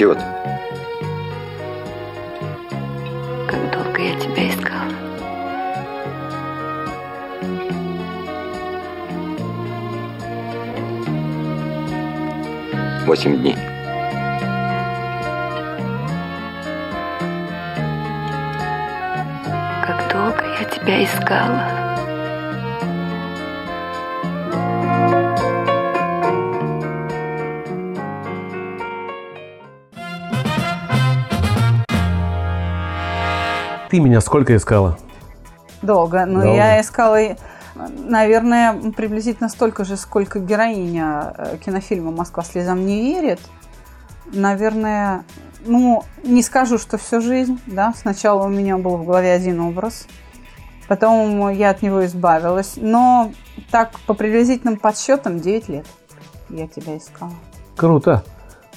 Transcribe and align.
Ты? 0.00 0.06
Как 3.46 3.70
долго 3.70 4.00
я 4.00 4.18
тебя 4.18 4.48
искала. 4.48 4.88
Восемь 13.04 13.36
дней. 13.42 13.56
Как 19.84 20.10
долго 20.10 20.42
я 20.58 20.64
тебя 20.64 21.04
искала. 21.04 21.89
Ты 33.90 33.98
меня 33.98 34.20
сколько 34.20 34.56
искала? 34.56 34.98
Долго. 35.82 36.24
Но 36.24 36.42
Долго. 36.42 36.56
я 36.56 36.80
искала, 36.80 37.18
наверное, 37.74 38.74
приблизительно 38.92 39.48
столько 39.48 39.84
же, 39.84 39.96
сколько 39.96 40.38
героиня 40.38 41.34
э, 41.36 41.56
кинофильма 41.64 42.12
«Москва 42.12 42.44
слезам 42.44 42.86
не 42.86 43.02
верит». 43.02 43.40
Наверное, 44.32 45.24
ну, 45.66 46.04
не 46.22 46.44
скажу, 46.44 46.78
что 46.78 46.98
всю 46.98 47.20
жизнь, 47.20 47.58
да. 47.66 47.92
Сначала 47.96 48.44
у 48.44 48.48
меня 48.48 48.78
был 48.78 48.96
в 48.96 49.04
голове 49.04 49.32
один 49.32 49.60
образ, 49.60 50.06
потом 50.86 51.50
я 51.50 51.70
от 51.70 51.82
него 51.82 52.04
избавилась. 52.06 52.74
Но 52.76 53.32
так, 53.72 53.98
по 54.06 54.14
приблизительным 54.14 54.76
подсчетам, 54.76 55.40
9 55.40 55.68
лет 55.68 55.86
я 56.48 56.68
тебя 56.68 56.96
искала. 56.96 57.32
Круто. 57.74 58.22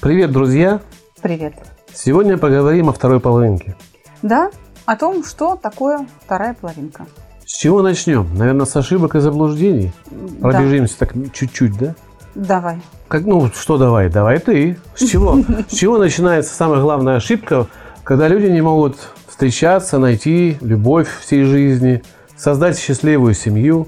Привет, 0.02 0.32
друзья. 0.32 0.82
Привет. 1.22 1.54
Сегодня 1.94 2.40
поговорим 2.40 2.90
о 2.90 2.94
второй 2.94 3.20
половинке. 3.20 3.76
Да, 4.24 4.50
о 4.86 4.96
том, 4.96 5.24
что 5.24 5.56
такое 5.56 6.08
вторая 6.24 6.54
половинка. 6.54 7.06
С 7.46 7.58
чего 7.58 7.82
начнем? 7.82 8.28
Наверное, 8.36 8.66
с 8.66 8.76
ошибок 8.76 9.16
и 9.16 9.20
заблуждений. 9.20 9.92
Да. 10.10 10.50
Пробежимся 10.50 10.98
так 11.00 11.14
чуть-чуть, 11.34 11.78
да? 11.78 11.96
Давай. 12.36 12.82
Как, 13.08 13.26
ну, 13.26 13.50
что 13.54 13.78
давай? 13.78 14.10
Давай 14.10 14.40
ты. 14.40 14.78
С 14.96 15.08
чего? 15.08 15.38
С 15.70 15.76
чего 15.76 15.98
начинается 15.98 16.56
самая 16.56 16.82
главная 16.82 17.18
ошибка, 17.18 17.68
когда 18.04 18.28
люди 18.28 18.48
не 18.48 18.62
могут 18.62 18.98
встречаться, 19.28 20.00
найти 20.00 20.58
любовь 20.62 21.10
всей 21.22 21.44
жизни, 21.44 22.04
создать 22.36 22.80
счастливую 22.80 23.34
семью? 23.34 23.88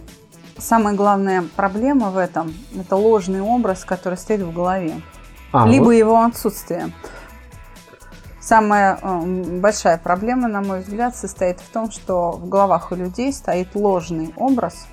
Самая 0.57 0.93
главная 0.95 1.43
проблема 1.55 2.11
в 2.11 2.17
этом– 2.17 2.53
это 2.79 2.95
ложный 2.95 3.41
образ, 3.41 3.83
который 3.83 4.17
стоит 4.17 4.41
в 4.41 4.53
голове. 4.53 5.01
А, 5.51 5.67
либо 5.67 5.85
вот. 5.85 5.91
его 5.91 6.21
отсутствие. 6.21 6.91
Самая 8.45 8.99
э, 9.01 9.59
большая 9.59 9.97
проблема, 9.97 10.47
на 10.47 10.61
мой 10.61 10.81
взгляд, 10.81 11.15
состоит 11.15 11.59
в 11.59 11.73
том, 11.73 11.89
что 11.89 12.33
в 12.33 12.47
головах 12.47 12.91
у 12.91 12.95
людей 12.95 13.33
стоит 13.33 13.69
ложный 13.73 14.35
образ, 14.37 14.85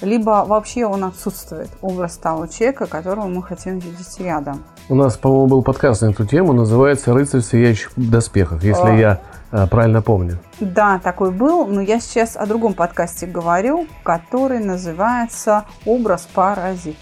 либо 0.00 0.44
вообще 0.44 0.84
он 0.84 1.04
отсутствует, 1.04 1.70
образ 1.80 2.16
того 2.16 2.48
человека, 2.48 2.86
которого 2.86 3.28
мы 3.28 3.40
хотим 3.44 3.78
видеть 3.78 4.18
рядом. 4.18 4.64
У 4.88 4.96
нас, 4.96 5.16
по-моему, 5.16 5.46
был 5.46 5.62
подкаст 5.62 6.02
на 6.02 6.06
эту 6.06 6.26
тему, 6.26 6.52
называется 6.52 7.14
«Рыцарь 7.14 7.40
в 7.40 7.44
сияющих 7.44 7.92
доспехах», 7.94 8.64
если 8.64 8.88
А. 8.88 8.96
я 8.96 9.20
э, 9.52 9.68
правильно 9.68 10.02
помню. 10.02 10.40
Да, 10.58 10.98
такой 10.98 11.30
был, 11.30 11.66
но 11.66 11.80
я 11.80 12.00
сейчас 12.00 12.36
о 12.36 12.46
другом 12.46 12.74
подкасте 12.74 13.26
говорю, 13.26 13.86
который 14.02 14.58
называется 14.58 15.66
«Образ 15.86 16.26
паразит». 16.34 16.96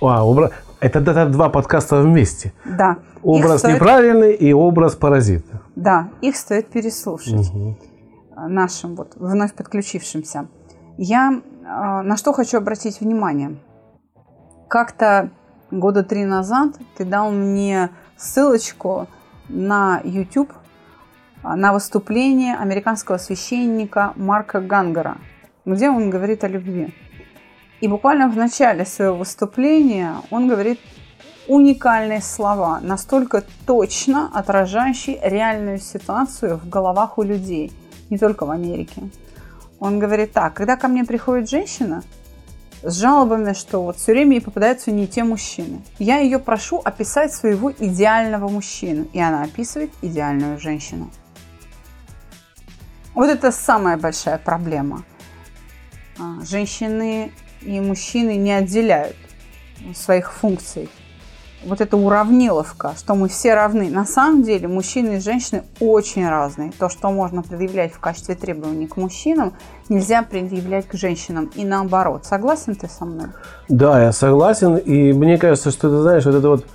А, 0.00 0.22
обра- 0.24 0.52
Это, 0.82 0.98
это 0.98 1.26
два 1.26 1.48
подкаста 1.48 2.02
вместе. 2.02 2.52
Да. 2.64 2.96
Образ 3.22 3.60
стоит- 3.60 3.76
неправильный 3.76 4.32
и 4.34 4.52
образ 4.52 4.96
паразита. 4.96 5.62
Да, 5.76 6.08
их 6.20 6.36
стоит 6.36 6.68
переслушать. 6.68 7.52
Мгм. 7.54 7.76
нашим 8.48 8.96
вот 8.96 9.12
вновь 9.16 9.54
подключившимся. 9.54 10.48
Я 10.96 11.32
э, 11.32 12.02
на 12.02 12.16
что 12.16 12.32
хочу 12.32 12.58
обратить 12.58 13.00
внимание. 13.00 13.56
Как-то 14.68 15.30
года 15.70 16.02
три 16.02 16.24
назад 16.24 16.70
ты 16.96 17.04
дал 17.04 17.30
мне 17.30 17.90
ссылочку 18.16 19.06
на 19.48 20.00
YouTube 20.02 20.50
а, 21.42 21.56
на 21.56 21.72
выступление 21.72 22.56
американского 22.56 23.18
священника 23.18 24.12
Марка 24.16 24.60
Гангера, 24.60 25.18
где 25.64 25.90
он 25.90 26.10
говорит 26.10 26.42
о 26.44 26.48
любви. 26.48 26.94
И 27.82 27.88
буквально 27.88 28.28
в 28.28 28.36
начале 28.36 28.86
своего 28.86 29.16
выступления 29.16 30.14
он 30.30 30.46
говорит 30.46 30.78
уникальные 31.48 32.22
слова, 32.22 32.78
настолько 32.80 33.42
точно 33.66 34.30
отражающие 34.32 35.18
реальную 35.20 35.80
ситуацию 35.80 36.58
в 36.58 36.68
головах 36.68 37.18
у 37.18 37.22
людей, 37.22 37.72
не 38.08 38.18
только 38.18 38.46
в 38.46 38.52
Америке. 38.52 39.02
Он 39.80 39.98
говорит 39.98 40.32
так, 40.32 40.54
когда 40.54 40.76
ко 40.76 40.86
мне 40.86 41.04
приходит 41.04 41.50
женщина 41.50 42.04
с 42.84 42.94
жалобами, 43.00 43.52
что 43.52 43.82
вот 43.82 43.96
все 43.96 44.12
время 44.12 44.34
ей 44.34 44.40
попадаются 44.40 44.92
не 44.92 45.08
те 45.08 45.24
мужчины, 45.24 45.82
я 45.98 46.18
ее 46.18 46.38
прошу 46.38 46.80
описать 46.84 47.34
своего 47.34 47.72
идеального 47.72 48.48
мужчину, 48.48 49.08
и 49.12 49.20
она 49.20 49.42
описывает 49.42 49.90
идеальную 50.02 50.60
женщину. 50.60 51.10
Вот 53.16 53.28
это 53.28 53.50
самая 53.50 53.96
большая 53.96 54.38
проблема. 54.38 55.02
А, 56.20 56.44
Женщины 56.44 57.32
и 57.64 57.80
мужчины 57.80 58.36
не 58.36 58.52
отделяют 58.52 59.16
своих 59.94 60.32
функций. 60.32 60.88
Вот 61.64 61.80
эта 61.80 61.96
уравниловка, 61.96 62.92
что 62.98 63.14
мы 63.14 63.28
все 63.28 63.54
равны. 63.54 63.88
На 63.88 64.04
самом 64.04 64.42
деле 64.42 64.66
мужчины 64.66 65.16
и 65.16 65.20
женщины 65.20 65.62
очень 65.78 66.28
разные. 66.28 66.72
То, 66.76 66.88
что 66.88 67.10
можно 67.10 67.42
предъявлять 67.42 67.92
в 67.92 68.00
качестве 68.00 68.34
требований 68.34 68.88
к 68.88 68.96
мужчинам, 68.96 69.52
нельзя 69.88 70.22
предъявлять 70.22 70.88
к 70.88 70.94
женщинам. 70.94 71.50
И 71.54 71.64
наоборот. 71.64 72.24
Согласен 72.24 72.74
ты 72.74 72.88
со 72.88 73.04
мной? 73.04 73.28
Да, 73.68 74.02
я 74.02 74.10
согласен. 74.10 74.76
И 74.76 75.12
мне 75.12 75.38
кажется, 75.38 75.70
что 75.70 75.88
ты 75.88 76.02
знаешь, 76.02 76.24
вот 76.24 76.34
эта 76.34 76.48
вот 76.48 76.66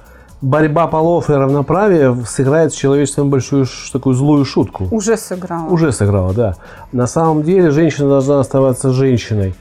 борьба 0.42 0.88
полов 0.88 1.30
и 1.30 1.34
равноправие 1.34 2.16
сыграет 2.26 2.72
с 2.72 2.76
человечеством 2.76 3.30
большую 3.30 3.66
такую 3.92 4.16
злую 4.16 4.46
шутку. 4.46 4.88
Уже 4.92 5.18
сыграла. 5.18 5.68
Уже 5.68 5.92
сыграла, 5.92 6.34
да. 6.34 6.56
На 6.94 7.08
самом 7.08 7.44
деле 7.44 7.72
женщина 7.72 8.08
должна 8.08 8.40
оставаться 8.40 8.92
женщиной. 8.92 9.54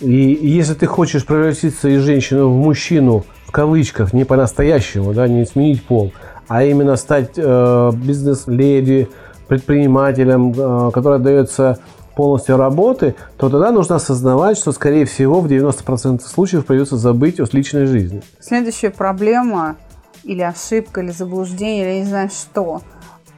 И 0.00 0.38
если 0.42 0.74
ты 0.74 0.86
хочешь 0.86 1.24
превратиться 1.24 1.88
из 1.88 2.02
женщины 2.02 2.44
в 2.44 2.56
мужчину, 2.56 3.24
в 3.46 3.52
кавычках, 3.52 4.12
не 4.12 4.24
по-настоящему, 4.24 5.12
да, 5.12 5.28
не 5.28 5.44
сменить 5.44 5.84
пол, 5.84 6.12
а 6.48 6.64
именно 6.64 6.96
стать 6.96 7.32
э, 7.36 7.90
бизнес-леди, 7.94 9.08
предпринимателем, 9.48 10.52
э, 10.52 10.90
который 10.92 11.16
отдается 11.16 11.78
полностью 12.16 12.56
работы, 12.56 13.14
то 13.36 13.48
тогда 13.48 13.70
нужно 13.70 13.96
осознавать, 13.96 14.58
что, 14.58 14.72
скорее 14.72 15.04
всего, 15.04 15.40
в 15.40 15.46
90% 15.46 16.20
случаев 16.20 16.66
придется 16.66 16.96
забыть 16.96 17.40
о 17.40 17.46
личной 17.52 17.86
жизни. 17.86 18.22
Следующая 18.40 18.90
проблема 18.90 19.76
или 20.24 20.42
ошибка, 20.42 21.00
или 21.00 21.10
заблуждение, 21.10 21.92
или 21.92 22.00
не 22.00 22.06
знаю 22.06 22.30
что, 22.30 22.82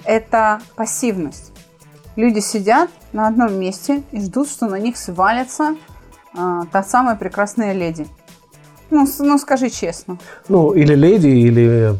это 0.04 0.60
пассивность. 0.76 1.52
Люди 2.16 2.38
сидят 2.38 2.90
на 3.12 3.26
одном 3.26 3.58
месте 3.58 4.02
и 4.12 4.20
ждут, 4.20 4.48
что 4.48 4.66
на 4.66 4.78
них 4.78 4.96
свалится 4.96 5.76
а, 6.36 6.62
та 6.72 6.82
самая 6.82 7.16
прекрасная 7.16 7.72
леди. 7.72 8.06
Ну, 8.90 9.06
с- 9.06 9.18
ну, 9.18 9.38
скажи 9.38 9.70
честно. 9.70 10.18
Ну, 10.48 10.72
или 10.72 10.94
леди, 10.94 11.26
или 11.28 11.94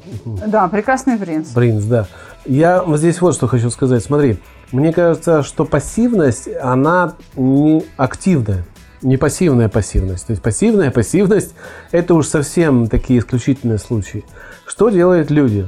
Да, 0.46 0.68
прекрасный 0.68 1.16
принц. 1.18 1.48
Принц, 1.48 1.84
да. 1.84 2.06
Я 2.44 2.84
здесь 2.96 3.20
вот 3.20 3.34
что 3.34 3.46
хочу 3.48 3.70
сказать. 3.70 4.04
Смотри, 4.04 4.38
мне 4.70 4.92
кажется, 4.92 5.42
что 5.42 5.64
пассивность, 5.64 6.48
она 6.62 7.14
не 7.36 7.84
активная, 7.96 8.64
не 9.02 9.16
пассивная 9.16 9.68
пассивность. 9.68 10.26
То 10.26 10.32
есть 10.32 10.42
пассивная 10.42 10.90
пассивность– 10.90 11.54
это 11.90 12.14
уж 12.14 12.26
совсем 12.26 12.86
такие 12.88 13.18
исключительные 13.20 13.78
случаи. 13.78 14.24
Что 14.66 14.90
делают 14.90 15.30
люди? 15.30 15.66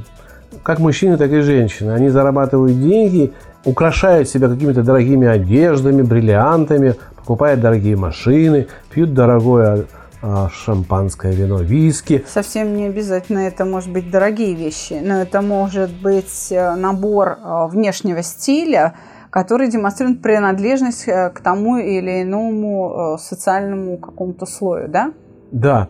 Как 0.63 0.79
мужчины, 0.79 1.17
так 1.17 1.31
и 1.33 1.41
женщины. 1.41 1.93
Они 1.93 2.09
зарабатывают 2.09 2.79
деньги, 2.81 3.33
украшают 3.67 4.29
себя 4.29 4.49
какими-то 4.49 4.83
дорогими 4.83 5.27
одеждами, 5.27 6.03
бриллиантами, 6.03 6.95
покупают 7.17 7.61
дорогие 7.61 7.97
машины, 7.97 8.69
пьют 8.91 9.13
дорогое 9.13 9.87
а, 10.23 10.49
шампанское, 10.49 11.33
вино, 11.33 11.61
виски. 11.61 12.25
Совсем 12.27 12.77
не 12.77 12.87
обязательно 12.87 13.41
это 13.41 13.65
может 13.65 13.93
быть 13.93 14.11
дорогие 14.11 14.55
вещи, 14.55 14.95
но 15.03 15.21
это 15.21 15.43
может 15.43 15.91
быть 15.91 16.49
э, 16.51 16.75
набор 16.77 17.39
э, 17.39 17.67
внешнего 17.69 18.23
стиля, 18.23 18.95
который 19.31 19.69
демонстрирует 19.69 20.23
принадлежность 20.23 21.09
э, 21.09 21.31
к 21.31 21.41
тому 21.41 21.77
или 21.77 22.23
иному 22.23 23.19
социальному 23.21 23.99
какому-то 23.99 24.47
слою, 24.47 24.89
да? 24.89 25.13
Да. 25.51 25.89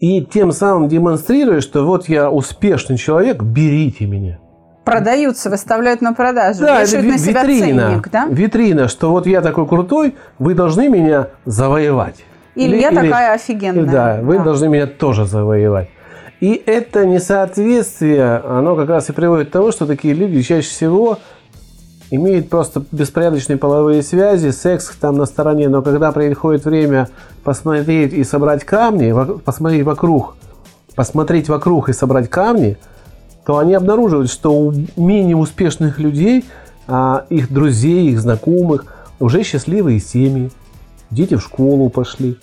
И 0.00 0.24
тем 0.24 0.50
самым 0.52 0.88
демонстрируя, 0.88 1.60
что 1.60 1.86
вот 1.86 2.08
я 2.08 2.30
успешный 2.30 2.96
человек, 2.96 3.42
берите 3.42 4.06
меня. 4.06 4.38
Продаются, 4.84 5.50
выставляют 5.50 6.02
на 6.02 6.12
продажу, 6.12 6.60
Да, 6.60 6.82
вешают 6.82 7.06
на 7.06 7.18
себя 7.18 7.42
витрина. 7.42 7.88
ценник, 7.88 8.10
да? 8.10 8.26
Витрина, 8.30 8.88
что 8.88 9.10
вот 9.10 9.26
я 9.26 9.40
такой 9.40 9.66
крутой, 9.66 10.14
вы 10.38 10.54
должны 10.54 10.88
меня 10.88 11.28
завоевать. 11.46 12.24
Или, 12.54 12.76
я 12.76 12.90
такая 12.90 13.32
офигенная. 13.34 13.84
Да, 13.84 14.18
вы 14.22 14.38
должны 14.38 14.68
меня 14.68 14.86
тоже 14.86 15.24
завоевать. 15.24 15.88
И 16.40 16.62
это 16.66 17.06
несоответствие, 17.06 18.36
оно 18.36 18.76
как 18.76 18.88
раз 18.90 19.08
и 19.08 19.12
приводит 19.12 19.48
к 19.48 19.52
тому, 19.52 19.72
что 19.72 19.86
такие 19.86 20.12
люди 20.12 20.42
чаще 20.42 20.68
всего 20.68 21.18
имеют 22.10 22.50
просто 22.50 22.84
беспорядочные 22.92 23.56
половые 23.56 24.02
связи, 24.02 24.50
секс 24.50 24.90
там 25.00 25.16
на 25.16 25.24
стороне, 25.26 25.68
но 25.68 25.80
когда 25.82 26.12
приходит 26.12 26.64
время 26.64 27.08
посмотреть 27.42 28.12
и 28.12 28.22
собрать 28.24 28.64
камни, 28.64 29.14
посмотреть 29.38 29.84
вокруг, 29.84 30.36
посмотреть 30.94 31.48
вокруг 31.48 31.88
и 31.88 31.92
собрать 31.92 32.28
камни, 32.28 32.76
то 33.44 33.58
они 33.58 33.74
обнаруживают, 33.74 34.30
что 34.30 34.52
у 34.52 34.72
менее 34.96 35.36
успешных 35.36 35.98
людей, 35.98 36.44
а, 36.86 37.26
их 37.30 37.52
друзей, 37.52 38.10
их 38.10 38.20
знакомых, 38.20 38.86
уже 39.20 39.42
счастливые 39.42 40.00
семьи, 40.00 40.50
дети 41.10 41.34
в 41.34 41.40
школу 41.40 41.90
пошли, 41.90 42.38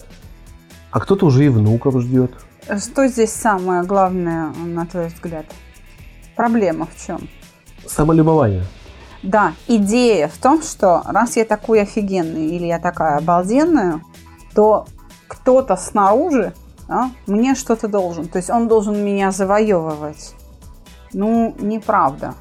а 0.91 0.99
кто-то 0.99 1.25
уже 1.25 1.45
и 1.45 1.49
внуков 1.49 1.99
ждет. 2.01 2.31
Что 2.79 3.07
здесь 3.07 3.31
самое 3.31 3.83
главное, 3.83 4.53
на 4.65 4.85
твой 4.85 5.07
взгляд? 5.07 5.45
Проблема 6.35 6.87
в 6.87 7.05
чем? 7.05 7.27
Самолюбование. 7.85 8.63
Да, 9.23 9.53
идея 9.67 10.27
в 10.27 10.37
том, 10.37 10.63
что 10.63 11.03
раз 11.05 11.35
я 11.37 11.45
такой 11.45 11.81
офигенный 11.81 12.47
или 12.47 12.65
я 12.65 12.79
такая 12.79 13.17
обалденная, 13.17 14.01
то 14.55 14.87
кто-то 15.27 15.75
снаружи 15.75 16.53
да, 16.87 17.11
мне 17.25 17.55
что-то 17.55 17.87
должен. 17.87 18.27
То 18.27 18.37
есть 18.37 18.49
он 18.49 18.67
должен 18.67 19.03
меня 19.03 19.31
завоевывать. 19.31 20.33
Ну, 21.13 21.55
неправда. 21.59 22.33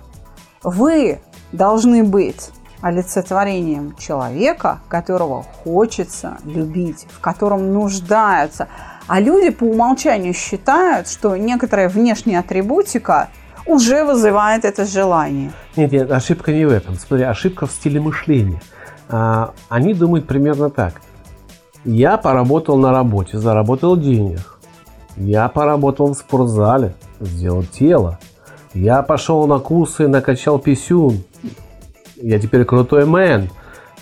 Вы 0.62 1.20
должны 1.52 2.04
быть 2.04 2.50
олицетворением 2.80 3.94
человека, 3.96 4.80
которого 4.88 5.42
хочется 5.42 6.38
любить, 6.44 7.06
в 7.10 7.20
котором 7.20 7.72
нуждаются. 7.72 8.68
А 9.06 9.20
люди 9.20 9.50
по 9.50 9.64
умолчанию 9.64 10.32
считают, 10.32 11.08
что 11.08 11.36
некоторая 11.36 11.88
внешняя 11.88 12.38
атрибутика 12.38 13.28
уже 13.66 14.04
вызывает 14.04 14.64
это 14.64 14.84
желание. 14.84 15.52
Нет, 15.76 15.92
нет, 15.92 16.10
ошибка 16.10 16.52
не 16.52 16.64
в 16.64 16.70
этом. 16.70 16.94
Смотри, 16.94 17.24
ошибка 17.24 17.66
в 17.66 17.72
стиле 17.72 18.00
мышления. 18.00 18.60
А, 19.08 19.52
они 19.68 19.94
думают 19.94 20.26
примерно 20.26 20.70
так. 20.70 21.02
Я 21.84 22.18
поработал 22.18 22.76
на 22.76 22.92
работе, 22.92 23.38
заработал 23.38 23.96
денег. 23.96 24.58
Я 25.16 25.48
поработал 25.48 26.12
в 26.12 26.16
спортзале, 26.16 26.94
сделал 27.20 27.64
тело. 27.64 28.18
Я 28.74 29.02
пошел 29.02 29.46
на 29.46 29.58
курсы, 29.58 30.06
накачал 30.06 30.58
писюн. 30.58 31.22
Я 32.16 32.38
теперь 32.38 32.64
крутой 32.64 33.04
мэн. 33.04 33.50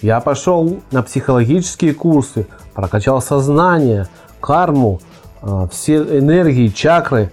Я 0.02 0.20
пошел 0.20 0.80
на 0.90 1.02
психологические 1.02 1.94
курсы, 1.94 2.46
прокачал 2.74 3.20
сознание, 3.22 4.06
карму, 4.40 5.00
а, 5.40 5.66
все 5.68 5.96
энергии, 5.96 6.68
чакры. 6.68 7.32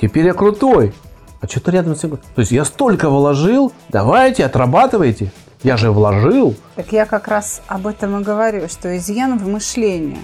Теперь 0.00 0.26
я 0.26 0.34
крутой. 0.34 0.92
А 1.40 1.46
что-то 1.46 1.70
рядом 1.70 1.94
с. 1.94 2.00
То 2.00 2.18
есть 2.36 2.50
я 2.50 2.64
столько 2.64 3.10
вложил, 3.10 3.72
давайте, 3.90 4.46
отрабатывайте. 4.46 5.30
Я 5.62 5.76
же 5.76 5.90
вложил. 5.90 6.54
Так 6.74 6.92
я 6.92 7.06
как 7.06 7.28
раз 7.28 7.62
об 7.68 7.86
этом 7.86 8.20
и 8.20 8.24
говорю, 8.24 8.68
что 8.68 8.96
изъян 8.96 9.38
в 9.38 9.46
мышлении. 9.48 10.18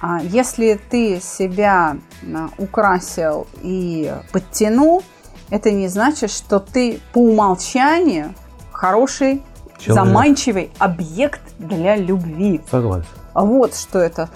А 0.00 0.20
Если 0.22 0.78
ты 0.90 1.20
себя 1.20 1.96
а, 2.34 2.48
украсил 2.58 3.46
и 3.62 4.12
подтянул, 4.32 5.02
это 5.52 5.70
не 5.70 5.86
значит, 5.88 6.30
что 6.30 6.60
ты 6.60 6.98
по 7.12 7.18
умолчанию 7.18 8.34
хороший, 8.72 9.42
Человек. 9.78 10.06
заманчивый 10.06 10.70
объект 10.78 11.42
для 11.58 11.94
любви. 11.94 12.62
Согласен. 12.70 13.04
А 13.34 13.44
Вот 13.44 13.74
что 13.74 13.98
это 13.98 14.30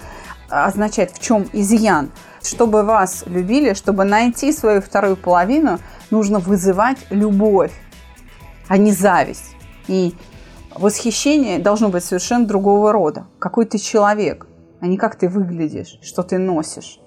означает, 0.47 1.09
в 1.11 1.19
чем 1.19 1.47
изъян. 1.53 2.11
Чтобы 2.43 2.83
вас 2.83 3.23
любили, 3.25 3.73
чтобы 3.73 4.03
найти 4.03 4.51
свою 4.53 4.79
вторую 4.79 5.17
половину, 5.17 5.79
нужно 6.11 6.37
вызывать 6.37 6.99
любовь, 7.09 7.73
а 8.67 8.77
не 8.77 8.91
зависть. 8.91 9.55
И 9.87 10.13
восхищение 10.75 11.57
должно 11.57 11.89
быть 11.89 12.03
совершенно 12.03 12.45
другого 12.45 12.91
рода. 12.91 13.25
Какой 13.39 13.65
ты 13.65 13.79
человек, 13.79 14.45
а 14.81 14.85
не 14.85 14.97
как 14.97 15.15
ты 15.15 15.29
выглядишь, 15.29 15.97
что 16.03 16.21
ты 16.21 16.37
носишь. 16.37 16.99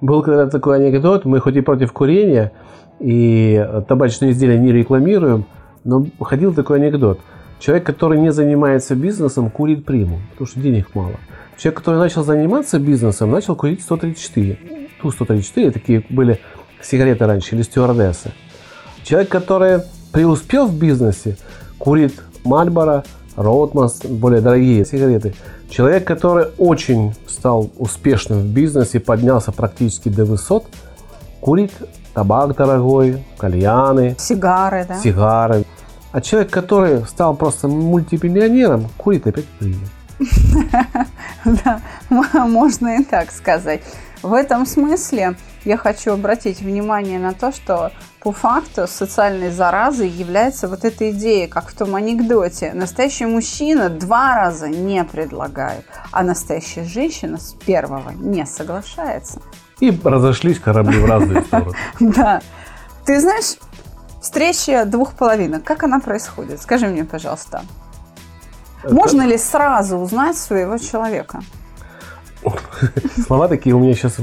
Был 0.00 0.22
когда 0.22 0.46
такой 0.46 0.76
анекдот, 0.76 1.26
мы 1.26 1.40
хоть 1.40 1.56
и 1.56 1.60
против 1.60 1.92
курения, 1.92 2.52
и 3.00 3.66
табачные 3.88 4.32
изделия 4.32 4.58
не 4.58 4.72
рекламируем, 4.72 5.46
но 5.84 6.06
ходил 6.20 6.54
такой 6.54 6.78
анекдот. 6.78 7.20
Человек, 7.58 7.84
который 7.84 8.18
не 8.18 8.32
занимается 8.32 8.94
бизнесом, 8.94 9.50
курит 9.50 9.84
приму, 9.84 10.18
потому 10.30 10.46
что 10.46 10.60
денег 10.60 10.94
мало. 10.94 11.16
Человек, 11.58 11.78
который 11.78 11.98
начал 11.98 12.24
заниматься 12.24 12.78
бизнесом, 12.78 13.30
начал 13.30 13.56
курить 13.56 13.82
134. 13.82 14.58
Ту 15.02 15.10
134 15.10 15.70
такие 15.70 16.04
были 16.08 16.40
сигареты 16.82 17.26
раньше, 17.26 17.54
или 17.54 17.62
стюардессы. 17.62 18.32
Человек, 19.02 19.28
который 19.28 19.80
преуспел 20.12 20.66
в 20.66 20.78
бизнесе, 20.78 21.36
курит 21.78 22.14
Мальборо, 22.44 23.04
Ротмас, 23.36 24.00
более 24.04 24.40
дорогие 24.40 24.84
сигареты. 24.84 25.34
Человек, 25.68 26.04
который 26.06 26.46
очень 26.58 27.14
стал 27.26 27.70
успешным 27.78 28.40
в 28.40 28.46
бизнесе, 28.46 29.00
поднялся 29.00 29.52
практически 29.52 30.08
до 30.08 30.24
высот, 30.24 30.64
курит 31.40 31.72
табак 32.14 32.56
дорогой, 32.56 33.24
кальяны, 33.38 34.16
Сигары, 34.18 34.84
да? 34.88 34.98
сигары. 34.98 35.64
А 36.12 36.20
человек, 36.20 36.50
который 36.50 37.06
стал 37.06 37.34
просто 37.36 37.68
мультимиллионером, 37.68 38.88
курит 38.96 39.26
опять 39.26 39.46
приму. 39.58 39.76
Да, 41.44 41.80
можно 42.32 42.98
и 42.98 43.04
так 43.04 43.30
сказать. 43.30 43.80
В 44.22 44.34
этом 44.34 44.66
смысле 44.66 45.36
я 45.64 45.76
хочу 45.78 46.12
обратить 46.12 46.60
внимание 46.60 47.18
на 47.18 47.32
то, 47.32 47.52
что 47.52 47.90
по 48.20 48.32
факту 48.32 48.86
социальной 48.86 49.50
заразой 49.50 50.08
является 50.08 50.68
вот 50.68 50.84
эта 50.84 51.10
идея, 51.10 51.48
как 51.48 51.70
в 51.70 51.74
том 51.74 51.94
анекдоте. 51.94 52.72
Настоящий 52.74 53.24
мужчина 53.24 53.88
два 53.88 54.34
раза 54.34 54.68
не 54.68 55.02
предлагает, 55.04 55.86
а 56.12 56.22
настоящая 56.22 56.84
женщина 56.84 57.38
с 57.38 57.54
первого 57.64 58.10
не 58.10 58.44
соглашается. 58.44 59.40
И 59.80 59.98
разошлись 60.04 60.58
корабли 60.58 60.98
в 60.98 61.06
разные 61.06 61.42
стороны. 61.46 61.76
Да. 62.00 62.40
Ты 63.04 63.20
знаешь, 63.20 63.56
встреча 64.20 64.84
двух 64.84 65.14
половинок, 65.14 65.64
как 65.64 65.82
она 65.82 66.00
происходит? 66.00 66.60
Скажи 66.60 66.86
мне, 66.86 67.04
пожалуйста. 67.04 67.62
Можно 68.84 69.26
ли 69.26 69.36
сразу 69.36 69.96
узнать 69.98 70.36
своего 70.36 70.78
человека? 70.78 71.40
Слова 73.26 73.48
такие 73.48 73.74
у 73.74 73.78
меня 73.78 73.94
сейчас 73.94 74.16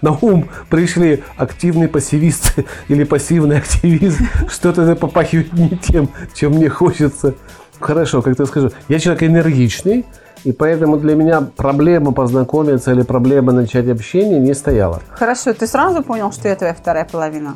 на 0.00 0.12
ум 0.20 0.48
пришли. 0.68 1.22
Активный 1.36 1.88
пассивист 1.88 2.54
или 2.88 3.04
пассивный 3.04 3.58
активист. 3.58 4.20
Что-то 4.48 4.82
это 4.82 4.96
попахивает 4.96 5.52
не 5.52 5.70
тем, 5.70 6.08
чем 6.34 6.52
мне 6.52 6.68
хочется. 6.68 7.34
Хорошо, 7.80 8.22
как 8.22 8.36
ты 8.36 8.46
скажу. 8.46 8.70
Я 8.88 8.98
человек 8.98 9.22
энергичный, 9.24 10.04
и 10.44 10.52
поэтому 10.52 10.96
для 10.96 11.14
меня 11.14 11.40
проблема 11.40 12.12
познакомиться 12.12 12.90
или 12.92 13.02
проблема 13.02 13.52
начать 13.52 13.88
общение 13.88 14.40
не 14.40 14.54
стояла. 14.54 15.00
Хорошо, 15.10 15.52
ты 15.52 15.66
сразу 15.66 16.02
понял, 16.02 16.32
что 16.32 16.48
я 16.48 16.56
твоя 16.56 16.74
вторая 16.74 17.04
половина? 17.04 17.54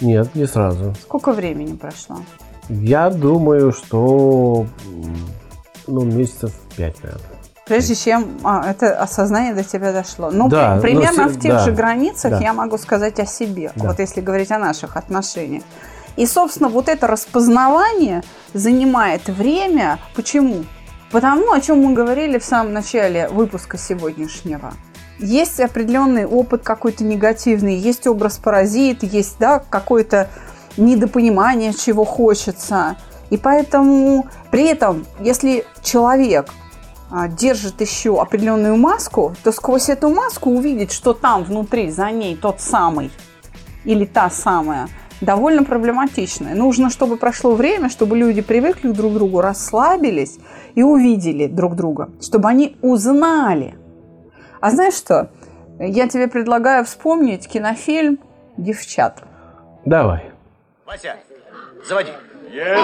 Нет, 0.00 0.34
не 0.34 0.46
сразу. 0.46 0.94
Сколько 1.02 1.32
времени 1.32 1.74
прошло? 1.74 2.16
Я 2.68 3.10
думаю, 3.10 3.72
что 3.72 4.66
ну, 5.86 6.00
месяцев 6.02 6.52
пять, 6.76 7.02
наверное. 7.02 7.24
Прежде 7.66 7.94
чем 7.96 8.28
а, 8.44 8.70
это 8.70 8.96
осознание 9.00 9.52
до 9.54 9.64
тебя 9.64 9.92
дошло. 9.92 10.30
Ну, 10.30 10.48
Да, 10.48 10.78
при- 10.80 10.92
ну, 10.92 11.00
примерно 11.00 11.28
с- 11.28 11.36
в 11.36 11.40
тех 11.40 11.52
да, 11.54 11.58
же 11.64 11.72
границах 11.72 12.30
да. 12.32 12.38
я 12.40 12.52
могу 12.52 12.78
сказать 12.78 13.18
о 13.18 13.26
себе, 13.26 13.72
Да. 13.74 13.88
вот 13.88 13.98
если 13.98 14.20
говорить 14.20 14.52
о 14.52 14.58
наших 14.58 14.96
отношениях. 14.96 15.64
И, 16.16 16.26
собственно, 16.26 16.68
вот 16.68 16.88
это 16.88 17.06
распознавание 17.08 18.22
занимает 18.54 19.26
время. 19.28 19.98
Почему? 20.14 20.64
Потому, 21.10 21.52
о 21.52 21.60
чем 21.60 21.82
мы 21.82 21.94
говорили 21.94 22.38
в 22.38 22.44
самом 22.44 22.72
начале 22.72 23.28
выпуска 23.28 23.78
сегодняшнего. 23.78 24.74
Есть 25.18 25.60
определенный 25.60 26.26
опыт 26.26 26.62
какой-то 26.62 27.04
негативный, 27.04 27.76
есть 27.76 28.06
образ 28.06 28.38
паразит, 28.38 29.02
есть 29.02 29.36
да, 29.38 29.60
какое-то 29.70 30.28
недопонимание, 30.76 31.72
чего 31.72 32.04
хочется. 32.04 32.96
И 33.30 33.38
поэтому 33.38 34.26
при 34.50 34.66
этом, 34.66 35.06
если 35.20 35.64
человек 35.82 36.50
а, 37.10 37.28
держит 37.28 37.80
еще 37.80 38.20
определенную 38.20 38.76
маску, 38.76 39.34
то 39.42 39.52
сквозь 39.52 39.88
эту 39.88 40.10
маску 40.10 40.50
увидеть, 40.50 40.92
что 40.92 41.14
там 41.14 41.44
внутри, 41.44 41.90
за 41.90 42.10
ней 42.10 42.36
тот 42.36 42.60
самый 42.60 43.10
или 43.84 44.04
та 44.04 44.28
самая, 44.28 44.88
довольно 45.20 45.64
проблематично. 45.64 46.54
Нужно, 46.54 46.90
чтобы 46.90 47.16
прошло 47.16 47.54
время, 47.54 47.88
чтобы 47.88 48.16
люди 48.16 48.42
привыкли 48.42 48.90
друг 48.90 49.12
к 49.12 49.14
другу, 49.14 49.40
расслабились 49.40 50.38
и 50.74 50.82
увидели 50.82 51.46
друг 51.46 51.76
друга, 51.76 52.10
чтобы 52.20 52.48
они 52.48 52.76
узнали. 52.82 53.76
А 54.60 54.70
знаешь 54.70 54.94
что? 54.94 55.30
Я 55.78 56.08
тебе 56.08 56.28
предлагаю 56.28 56.84
вспомнить 56.84 57.46
кинофильм 57.48 58.18
«Девчат». 58.56 59.22
Давай. 59.84 60.30
Вася, 60.86 61.16
заводи. 61.86 62.12
Есть. 62.50 62.82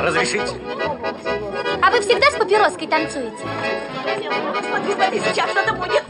Разрешите? 0.00 0.73
Папироской 2.54 2.86
танцуете? 2.86 3.36
Смотри, 4.62 4.94
смотри, 4.94 5.20
сейчас 5.20 5.50
что-то 5.50 5.72
будет. 5.74 6.04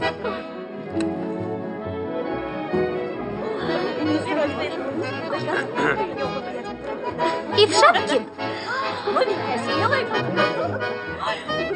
И 7.57 7.65
в 7.65 7.73
шапке? 7.73 8.21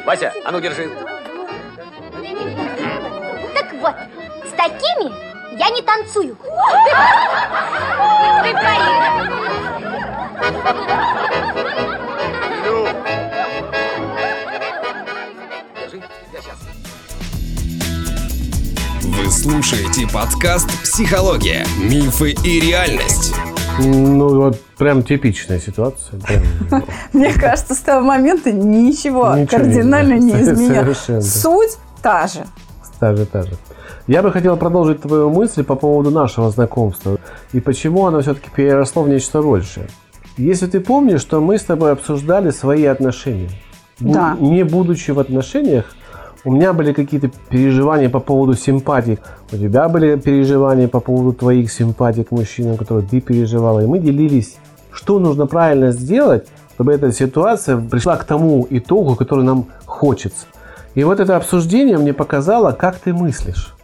Вася, 0.04 0.32
а 0.44 0.52
ну 0.52 0.60
держи. 0.60 0.90
Так 3.54 3.72
вот, 3.74 3.94
с 4.46 4.52
такими 4.56 5.12
я 5.58 5.70
не 5.70 5.82
танцую. 5.82 6.36
Вы 8.42 8.52
слушаете 19.40 20.06
подкаст 20.12 20.68
«Психология. 20.82 21.64
Мифы 21.78 22.32
и 22.44 22.60
реальность». 22.60 23.34
Ну, 23.78 24.28
вот 24.34 24.60
прям 24.76 25.02
типичная 25.02 25.58
ситуация. 25.58 26.20
Прям. 26.20 26.42
Мне 27.14 27.32
кажется, 27.32 27.74
с 27.74 27.78
того 27.78 28.06
момента 28.06 28.52
ничего, 28.52 29.34
Ничего 29.34 29.46
кардинально 29.46 30.18
не 30.18 30.32
не 30.32 30.42
изменилось. 30.42 31.08
Суть 31.40 31.78
та 32.02 32.26
же. 32.26 32.44
Та 32.98 33.16
же, 33.16 33.24
та 33.24 33.44
же. 33.44 33.52
Я 34.06 34.22
бы 34.22 34.30
хотел 34.30 34.58
продолжить 34.58 35.00
твою 35.00 35.30
мысль 35.30 35.64
по 35.64 35.74
поводу 35.74 36.10
нашего 36.10 36.50
знакомства 36.50 37.16
и 37.54 37.60
почему 37.60 38.06
оно 38.06 38.20
все-таки 38.20 38.50
переросло 38.54 39.04
в 39.04 39.08
нечто 39.08 39.40
большее. 39.40 39.86
Если 40.36 40.66
ты 40.66 40.80
помнишь, 40.80 41.22
что 41.22 41.40
мы 41.40 41.56
с 41.56 41.62
тобой 41.62 41.92
обсуждали 41.92 42.50
свои 42.50 42.84
отношения. 42.84 43.48
Да. 44.00 44.36
Не 44.38 44.64
будучи 44.64 45.12
в 45.12 45.18
отношениях, 45.18 45.86
у 46.44 46.52
меня 46.52 46.72
были 46.72 46.92
какие-то 46.92 47.30
переживания 47.48 48.08
по 48.08 48.20
поводу 48.20 48.54
симпатий. 48.54 49.18
У 49.52 49.56
тебя 49.56 49.88
были 49.88 50.16
переживания 50.16 50.88
по 50.88 51.00
поводу 51.00 51.32
твоих 51.32 51.70
симпатий 51.70 52.24
к 52.24 52.30
мужчинам, 52.30 52.76
которые 52.76 53.06
ты 53.06 53.20
переживала. 53.20 53.80
И 53.80 53.86
мы 53.86 53.98
делились, 53.98 54.56
что 54.92 55.18
нужно 55.18 55.46
правильно 55.46 55.92
сделать, 55.92 56.46
чтобы 56.74 56.92
эта 56.92 57.12
ситуация 57.12 57.76
пришла 57.76 58.16
к 58.16 58.24
тому 58.24 58.66
итогу, 58.70 59.16
который 59.16 59.44
нам 59.44 59.66
хочется. 59.84 60.46
И 60.94 61.04
вот 61.04 61.20
это 61.20 61.36
обсуждение 61.36 61.98
мне 61.98 62.14
показало, 62.14 62.72
как 62.72 62.96
ты 62.96 63.12
мыслишь. 63.12 63.74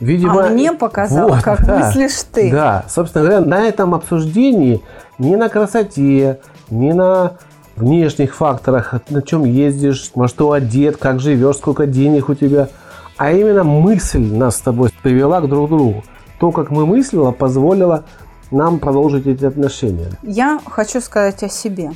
Видимо, 0.00 0.46
А 0.46 0.48
мне 0.48 0.72
показало, 0.72 1.30
Вот, 1.30 1.42
как 1.42 1.66
да. 1.66 1.78
мыслишь 1.78 2.22
ты. 2.32 2.52
Да, 2.52 2.84
собственно 2.88 3.24
говоря, 3.24 3.44
на 3.44 3.66
этом 3.66 3.94
обсуждении 3.94 4.80
не 5.18 5.34
на 5.34 5.48
красоте, 5.48 6.38
не 6.70 6.92
на 6.92 7.32
внешних 7.78 8.34
факторах, 8.34 8.94
на 9.10 9.22
чем 9.22 9.44
ездишь, 9.44 10.10
во 10.14 10.28
что 10.28 10.52
одет, 10.52 10.96
как 10.96 11.20
живешь, 11.20 11.56
сколько 11.56 11.86
денег 11.86 12.28
у 12.28 12.34
тебя, 12.34 12.68
а 13.16 13.32
именно 13.32 13.64
мысль 13.64 14.20
нас 14.20 14.56
с 14.56 14.60
тобой 14.60 14.90
привела 15.02 15.40
к 15.40 15.48
друг 15.48 15.68
другу. 15.70 16.04
То, 16.38 16.52
как 16.52 16.70
мы 16.70 16.86
мыслила, 16.86 17.32
позволило 17.32 18.04
нам 18.50 18.78
продолжить 18.78 19.26
эти 19.26 19.44
отношения. 19.44 20.10
Я 20.22 20.60
хочу 20.64 21.00
сказать 21.00 21.42
о 21.42 21.48
себе, 21.48 21.92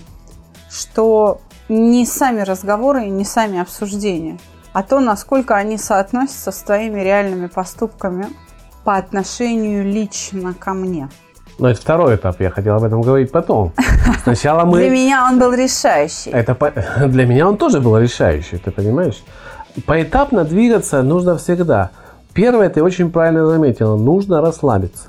что 0.71 1.41
не 1.69 2.05
сами 2.07 2.41
разговоры 2.41 3.07
и 3.07 3.11
не 3.11 3.25
сами 3.25 3.61
обсуждения, 3.61 4.39
а 4.73 4.83
то, 4.83 5.01
насколько 5.01 5.55
они 5.55 5.79
соотносятся 5.79 6.51
с 6.51 6.63
твоими 6.63 7.01
реальными 7.01 7.47
поступками 7.47 8.27
по 8.85 8.97
отношению 8.97 9.85
лично 9.85 10.55
ко 10.55 10.75
мне. 10.75 11.09
Но 11.59 11.69
это 11.71 11.81
второй 11.81 12.17
этап, 12.17 12.41
я 12.41 12.51
хотел 12.51 12.77
об 12.77 12.85
этом 12.85 13.03
говорить 13.03 13.31
потом. 13.31 13.73
Сначала 14.23 14.65
мы... 14.65 14.79
Для 14.79 14.91
меня 14.91 15.29
он 15.31 15.39
был 15.39 15.53
решающий. 15.53 16.31
Это 16.31 16.57
для 17.07 17.27
меня 17.27 17.49
он 17.49 17.57
тоже 17.57 17.81
был 17.81 17.99
решающий, 17.99 18.59
ты 18.59 18.71
понимаешь? 18.71 19.23
Поэтапно 19.87 20.45
двигаться 20.45 21.03
нужно 21.03 21.37
всегда. 21.37 21.91
Первое, 22.35 22.69
ты 22.69 22.83
очень 22.83 23.11
правильно 23.11 23.47
заметила, 23.47 23.97
нужно 23.97 24.41
расслабиться. 24.41 25.09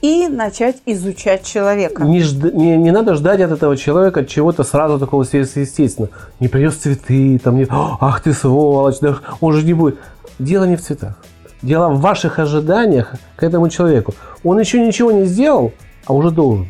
И 0.00 0.26
начать 0.26 0.82
изучать 0.84 1.44
человека. 1.44 2.02
Не, 2.02 2.20
жд- 2.20 2.52
не, 2.52 2.76
не 2.76 2.90
надо 2.90 3.14
ждать 3.14 3.40
от 3.40 3.52
этого 3.52 3.76
человека 3.76 4.24
чего-то 4.24 4.64
сразу 4.64 4.98
такого 4.98 5.22
сверхъестественного. 5.22 6.12
Не 6.40 6.48
принес 6.48 6.74
цветы, 6.74 7.38
там 7.38 7.56
не... 7.56 7.66
Ах 7.70 8.20
ты 8.20 8.32
сволочь, 8.32 8.98
да 9.00 9.18
он 9.40 9.52
же 9.52 9.64
не 9.64 9.74
будет. 9.74 9.98
Дело 10.40 10.64
не 10.64 10.74
в 10.74 10.82
цветах. 10.82 11.14
Дело 11.62 11.90
в 11.90 12.00
ваших 12.00 12.38
ожиданиях 12.40 13.14
к 13.36 13.42
этому 13.44 13.68
человеку. 13.68 14.14
Он 14.42 14.58
еще 14.58 14.84
ничего 14.84 15.12
не 15.12 15.24
сделал, 15.24 15.72
а 16.06 16.12
уже 16.12 16.30
должен. 16.30 16.68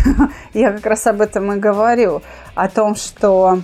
Я 0.54 0.72
как 0.72 0.84
раз 0.86 1.06
об 1.06 1.22
этом 1.22 1.52
и 1.52 1.56
говорю. 1.56 2.22
О 2.54 2.68
том, 2.68 2.94
что 2.94 3.60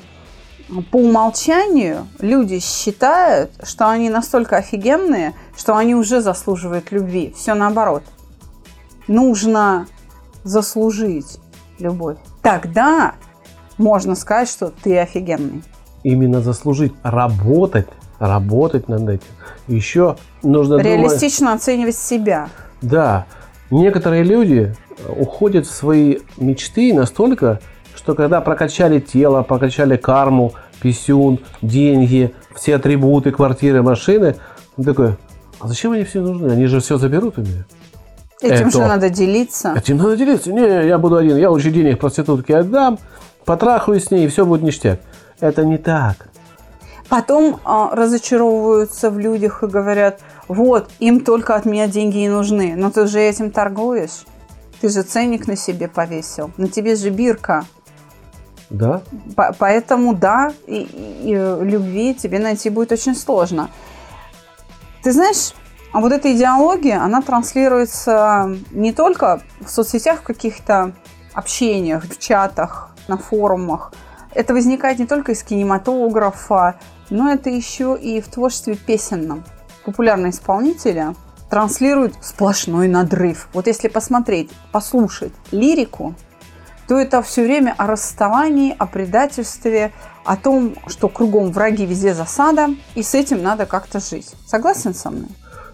по 0.91 0.97
умолчанию 0.97 2.07
люди 2.21 2.61
считают, 2.61 3.51
что 3.63 3.91
они 3.91 4.09
настолько 4.09 4.57
офигенные, 4.57 5.35
что 5.57 5.77
они 5.77 5.95
уже 5.95 6.21
заслуживают 6.21 6.93
любви. 6.93 7.35
Все 7.37 7.55
наоборот. 7.55 8.03
Нужно 9.07 9.87
заслужить 10.45 11.39
любовь. 11.79 12.17
Тогда 12.43 13.15
можно 13.77 14.15
сказать, 14.15 14.49
что 14.49 14.69
ты 14.83 14.99
офигенный. 14.99 15.63
Именно 16.05 16.41
заслужить, 16.41 16.93
работать, 17.03 17.89
работать 18.21 18.89
над 18.89 19.09
этим. 19.09 19.27
Еще 19.67 20.17
нужно 20.43 20.79
думать... 20.79 20.87
Реалистично 20.87 21.55
оценивать 21.55 21.97
себя. 21.97 22.49
Да, 22.83 23.27
некоторые 23.71 24.23
люди 24.23 24.75
уходят 25.09 25.67
в 25.67 25.71
свои 25.73 26.19
мечты 26.37 26.95
настолько, 26.95 27.61
что 27.97 28.15
когда 28.15 28.41
прокачали 28.41 29.01
тело, 29.01 29.43
прокачали 29.43 29.97
карму, 29.97 30.53
писюн, 30.81 31.41
деньги, 31.63 32.33
все 32.55 32.77
атрибуты, 32.77 33.33
квартиры, 33.33 33.83
машины, 33.83 34.37
он 34.77 34.85
такой, 34.85 35.17
а 35.59 35.69
зачем 35.69 35.93
они 35.93 36.05
все 36.05 36.21
нужны? 36.21 36.53
Они 36.53 36.67
же 36.67 36.81
все 36.81 36.97
заберут 36.97 37.39
у 37.39 37.43
меня. 37.43 37.65
Этим 38.43 38.69
Это- 38.69 38.71
же 38.71 38.87
надо 38.87 39.11
делиться. 39.11 39.75
Этим 39.77 39.99
надо 39.99 40.17
делиться. 40.17 40.51
Не, 40.51 40.87
я 40.87 40.97
буду 40.99 41.17
один. 41.17 41.37
Я 41.37 41.51
лучше 41.51 41.71
денег 41.71 41.99
проститутке 41.99 42.57
отдам, 42.57 42.99
потрахаюсь 43.45 44.05
с 44.05 44.11
ней, 44.11 44.25
и 44.25 44.29
все 44.29 44.47
будет 44.47 44.63
ништяк. 44.63 45.01
Это 45.41 45.65
не 45.65 45.77
так. 45.77 46.30
Потом 47.11 47.61
а, 47.65 47.95
разочаровываются 47.95 49.11
в 49.11 49.19
людях 49.19 49.65
и 49.65 49.67
говорят, 49.67 50.21
вот, 50.47 50.89
им 51.01 51.21
только 51.21 51.57
от 51.57 51.65
меня 51.65 51.89
деньги 51.89 52.19
и 52.25 52.29
нужны. 52.29 52.75
Но 52.77 52.93
ты 52.93 53.09
же 53.09 53.21
этим 53.21 53.51
торгуешь. 53.51 54.25
Ты 54.81 54.89
же 54.89 55.03
ценник 55.03 55.49
на 55.49 55.57
себе 55.57 55.89
повесил. 55.89 56.53
На 56.57 56.69
тебе 56.69 56.95
же 56.95 57.11
бирка. 57.11 57.65
Да? 58.71 59.03
По- 59.35 59.53
поэтому 59.59 60.15
да, 60.15 60.53
и, 60.69 60.83
и, 61.25 61.35
э, 61.35 61.65
любви 61.65 62.15
тебе 62.15 62.39
найти 62.39 62.71
будет 62.71 62.93
очень 62.93 63.17
сложно. 63.17 63.71
Ты 65.03 65.11
знаешь, 65.11 65.53
а 65.93 66.01
вот 66.01 66.13
эта 66.13 66.33
идеология, 66.33 67.03
она 67.03 67.23
транслируется 67.23 68.57
не 68.71 68.93
только 68.93 69.43
в 69.61 69.69
соцсетях, 69.69 70.21
в 70.21 70.23
каких-то 70.23 70.93
общениях, 71.35 72.05
в 72.05 72.19
чатах, 72.21 72.91
на 73.09 73.19
форумах. 73.19 73.93
Это 74.35 74.55
возникает 74.55 74.99
не 74.99 75.07
только 75.07 75.33
из 75.33 75.43
кинематографа, 75.43 76.77
но 77.11 77.31
это 77.31 77.51
еще 77.51 77.99
и 78.01 78.21
в 78.21 78.29
творчестве 78.29 78.77
песенном. 78.77 79.45
Популярные 79.85 80.31
исполнители 80.31 81.15
транслируют 81.51 82.15
сплошной 82.23 82.87
надрыв. 82.87 83.49
Вот 83.53 83.67
если 83.67 83.89
посмотреть, 83.89 84.51
послушать 84.71 85.33
лирику, 85.51 86.15
то 86.87 86.97
это 86.97 87.23
все 87.23 87.45
время 87.45 87.75
о 87.77 87.87
расставании, 87.87 88.75
о 88.79 88.87
предательстве, 88.87 89.93
о 90.25 90.37
том, 90.37 90.75
что 90.87 91.09
кругом 91.09 91.51
враги, 91.51 91.87
везде 91.87 92.15
засада, 92.15 92.69
и 92.95 93.03
с 93.03 93.15
этим 93.15 93.43
надо 93.43 93.67
как-то 93.67 94.01
жить. 94.01 94.33
Согласен 94.47 94.95
со 94.95 95.11
мной? 95.11 95.29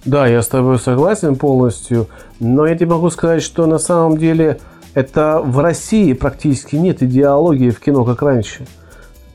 Да, 0.04 0.26
я 0.26 0.40
с 0.40 0.48
тобой 0.48 0.78
согласен 0.78 1.36
полностью, 1.36 2.08
но 2.38 2.66
я 2.66 2.76
тебе 2.76 2.90
могу 2.90 3.10
сказать, 3.10 3.42
что 3.42 3.66
на 3.66 3.78
самом 3.78 4.18
деле 4.18 4.60
это 4.97 5.43
в 5.45 5.59
России 5.59 6.15
практически 6.15 6.75
нет 6.75 7.03
идеологии 7.03 7.69
в 7.69 7.81
кино, 7.81 8.03
как 8.07 8.23
раньше. 8.23 8.67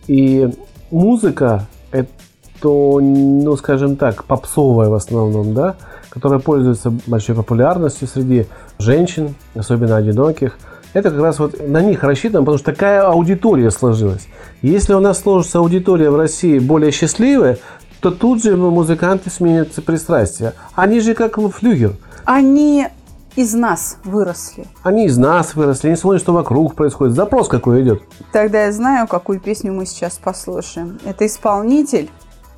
И 0.07 0.49
музыка, 0.89 1.67
это, 1.91 2.09
ну, 2.63 3.55
скажем 3.57 3.95
так, 3.95 4.23
попсовая 4.23 4.89
в 4.89 4.95
основном, 4.95 5.53
да, 5.53 5.75
которая 6.09 6.39
пользуется 6.39 6.91
большой 7.05 7.35
популярностью 7.35 8.07
среди 8.07 8.47
женщин, 8.79 9.35
особенно 9.53 9.97
одиноких. 9.97 10.57
Это 10.93 11.11
как 11.11 11.19
раз 11.19 11.37
вот 11.37 11.55
на 11.65 11.81
них 11.81 12.03
рассчитано, 12.03 12.39
потому 12.39 12.57
что 12.57 12.71
такая 12.71 13.03
аудитория 13.03 13.69
сложилась. 13.69 14.27
Если 14.63 14.95
у 14.95 14.99
нас 14.99 15.19
сложится 15.19 15.59
аудитория 15.59 16.09
в 16.09 16.15
России 16.15 16.57
более 16.57 16.89
счастливая, 16.89 17.59
то 17.99 18.09
тут 18.09 18.41
же 18.41 18.57
музыканты 18.57 19.29
сменятся 19.29 19.83
пристрастия. 19.83 20.55
Они 20.73 21.01
же 21.01 21.13
как 21.13 21.35
флюгер. 21.35 21.97
Они 22.25 22.87
из 23.35 23.53
нас 23.53 23.97
выросли. 24.03 24.65
Они 24.83 25.05
из 25.05 25.17
нас 25.17 25.55
выросли, 25.55 25.87
они 25.87 25.95
смотрят, 25.95 26.21
что 26.21 26.33
вокруг 26.33 26.75
происходит. 26.75 27.15
Запрос 27.15 27.47
какой 27.47 27.81
идет. 27.83 28.03
Тогда 28.31 28.65
я 28.65 28.71
знаю, 28.71 29.07
какую 29.07 29.39
песню 29.39 29.73
мы 29.73 29.85
сейчас 29.85 30.17
послушаем. 30.17 30.99
Это 31.05 31.25
исполнитель, 31.25 32.09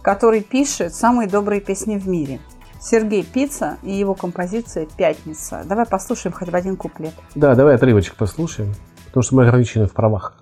который 0.01 0.41
пишет 0.41 0.93
самые 0.93 1.29
добрые 1.29 1.61
песни 1.61 1.97
в 1.97 2.07
мире. 2.07 2.39
Сергей 2.81 3.23
Пица 3.23 3.77
и 3.81 3.91
его 3.91 4.13
композиция 4.13 4.87
«Пятница». 4.97 5.63
Давай 5.65 5.85
послушаем 5.85 6.33
хоть 6.33 6.49
в 6.49 6.55
один 6.55 6.75
куплет. 6.75 7.13
Да, 7.33 7.55
давай 7.55 7.75
отрывочек 7.75 8.15
послушаем, 8.15 8.73
потому 9.05 9.23
что 9.23 9.35
мы 9.35 9.43
ограничены 9.47 9.87
в 9.87 9.93
правах. 9.93 10.33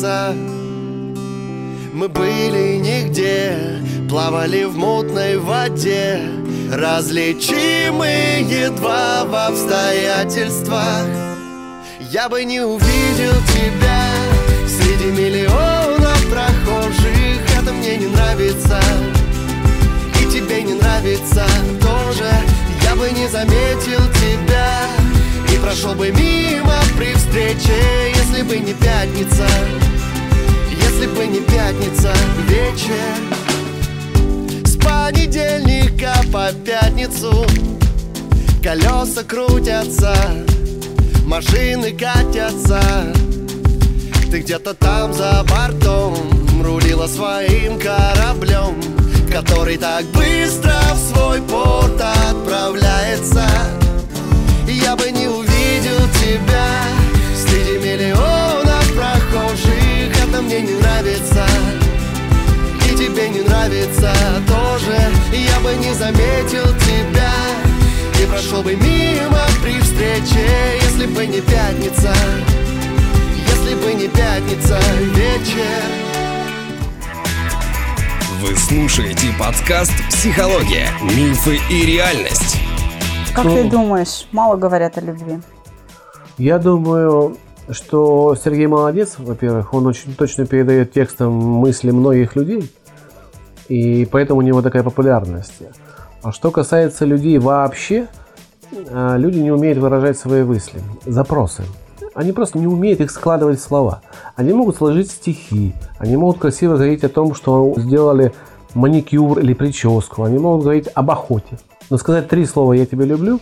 Пятится 0.00 0.34
Мы 1.92 2.08
были 2.08 2.76
нигде 2.76 3.56
Плавали 4.08 4.64
в 4.64 4.76
мутной 4.76 5.38
воде. 5.38 6.20
Различимы 6.72 8.44
едва 8.48 9.24
в 9.24 9.34
обстоятельствах. 9.34 11.06
Я 12.00 12.28
бы 12.28 12.42
не 12.44 12.60
увидел 12.60 13.34
тебя 13.54 14.04
Среди 14.66 15.12
миллионов 15.12 16.26
прохожих. 16.28 17.56
Это 17.56 17.72
мне 17.72 17.98
не 17.98 18.06
нравится. 18.06 18.80
И 20.20 20.24
тебе 20.32 20.64
не 20.64 20.74
нравится 20.74 21.46
тоже. 21.80 22.28
Я 22.82 22.96
бы 22.96 23.10
не 23.12 23.28
заметил 23.28 24.00
тебя 24.14 24.99
прошел 25.60 25.94
бы 25.94 26.10
мимо 26.10 26.74
при 26.96 27.14
встрече 27.14 28.12
Если 28.14 28.42
бы 28.42 28.58
не 28.58 28.74
пятница. 28.74 29.46
Если 30.70 31.06
бы 31.06 31.26
не 31.26 31.40
пятница 31.40 32.12
вечер. 32.48 33.16
С 34.64 34.76
понедельника 34.76 36.14
по 36.32 36.52
пятницу 36.52 37.46
Колеса 38.62 39.22
крутятся 39.24 40.14
Машины 41.24 41.92
катятся. 41.92 42.80
Ты 44.30 44.40
где-то 44.40 44.74
там 44.74 45.12
за 45.12 45.44
бортом 45.48 46.16
Рулила 46.62 47.06
своим 47.06 47.78
кораблем 47.78 48.80
Который 49.32 49.76
так 49.76 50.04
быстро 50.06 50.74
в 50.94 50.98
свой 50.98 51.40
порт 51.42 52.00
отправляется 52.00 52.89
бы 65.70 65.76
не 65.84 65.94
заметил 65.94 66.64
тебя 66.80 67.32
И 68.22 68.26
прошел 68.26 68.62
бы 68.62 68.74
мимо 68.74 69.40
при 69.62 69.78
встрече 69.80 70.46
Если 70.82 71.06
бы 71.06 71.26
не 71.26 71.40
пятница 71.40 72.12
Если 73.46 73.74
бы 73.76 73.94
не 73.94 74.08
пятница 74.08 74.78
вечер 75.14 75.82
Вы 78.42 78.56
слушаете 78.56 79.26
подкаст 79.38 79.92
«Психология. 80.08 80.88
Мифы 81.02 81.58
и 81.70 81.86
реальность». 81.86 82.56
Как 83.34 83.44
Ну. 83.44 83.54
ты 83.54 83.64
думаешь, 83.64 84.26
мало 84.32 84.56
говорят 84.56 84.98
о 84.98 85.02
любви? 85.02 85.38
Я 86.38 86.58
думаю, 86.58 87.36
что 87.70 88.34
Сергей 88.42 88.66
молодец, 88.66 89.16
во-первых, 89.18 89.72
он 89.74 89.86
очень 89.86 90.14
точно 90.14 90.46
передает 90.46 90.92
текстом 90.92 91.32
мысли 91.32 91.90
многих 91.90 92.34
людей, 92.34 92.70
и 93.70 94.04
поэтому 94.04 94.40
у 94.40 94.42
него 94.42 94.62
такая 94.62 94.82
популярность. 94.82 95.62
А 96.22 96.32
что 96.32 96.50
касается 96.50 97.04
людей 97.04 97.38
вообще, 97.38 98.08
а, 98.90 99.16
люди 99.16 99.38
не 99.38 99.52
умеют 99.52 99.78
выражать 99.78 100.18
свои 100.18 100.42
мысли, 100.42 100.82
запросы. 101.06 101.62
Они 102.14 102.32
просто 102.32 102.58
не 102.58 102.66
умеют 102.66 103.00
их 103.00 103.12
складывать 103.12 103.60
в 103.60 103.62
слова. 103.62 104.02
Они 104.34 104.52
могут 104.52 104.76
сложить 104.76 105.10
стихи, 105.10 105.72
они 105.98 106.16
могут 106.16 106.38
красиво 106.38 106.74
говорить 106.74 107.04
о 107.04 107.08
том, 107.08 107.32
что 107.34 107.72
сделали 107.76 108.32
маникюр 108.74 109.38
или 109.38 109.54
прическу, 109.54 110.24
они 110.24 110.38
могут 110.38 110.64
говорить 110.64 110.88
об 110.92 111.10
охоте. 111.12 111.58
Но 111.90 111.96
сказать 111.96 112.28
три 112.28 112.46
слова 112.46 112.72
«я 112.72 112.86
тебя 112.86 113.04
люблю» 113.04 113.38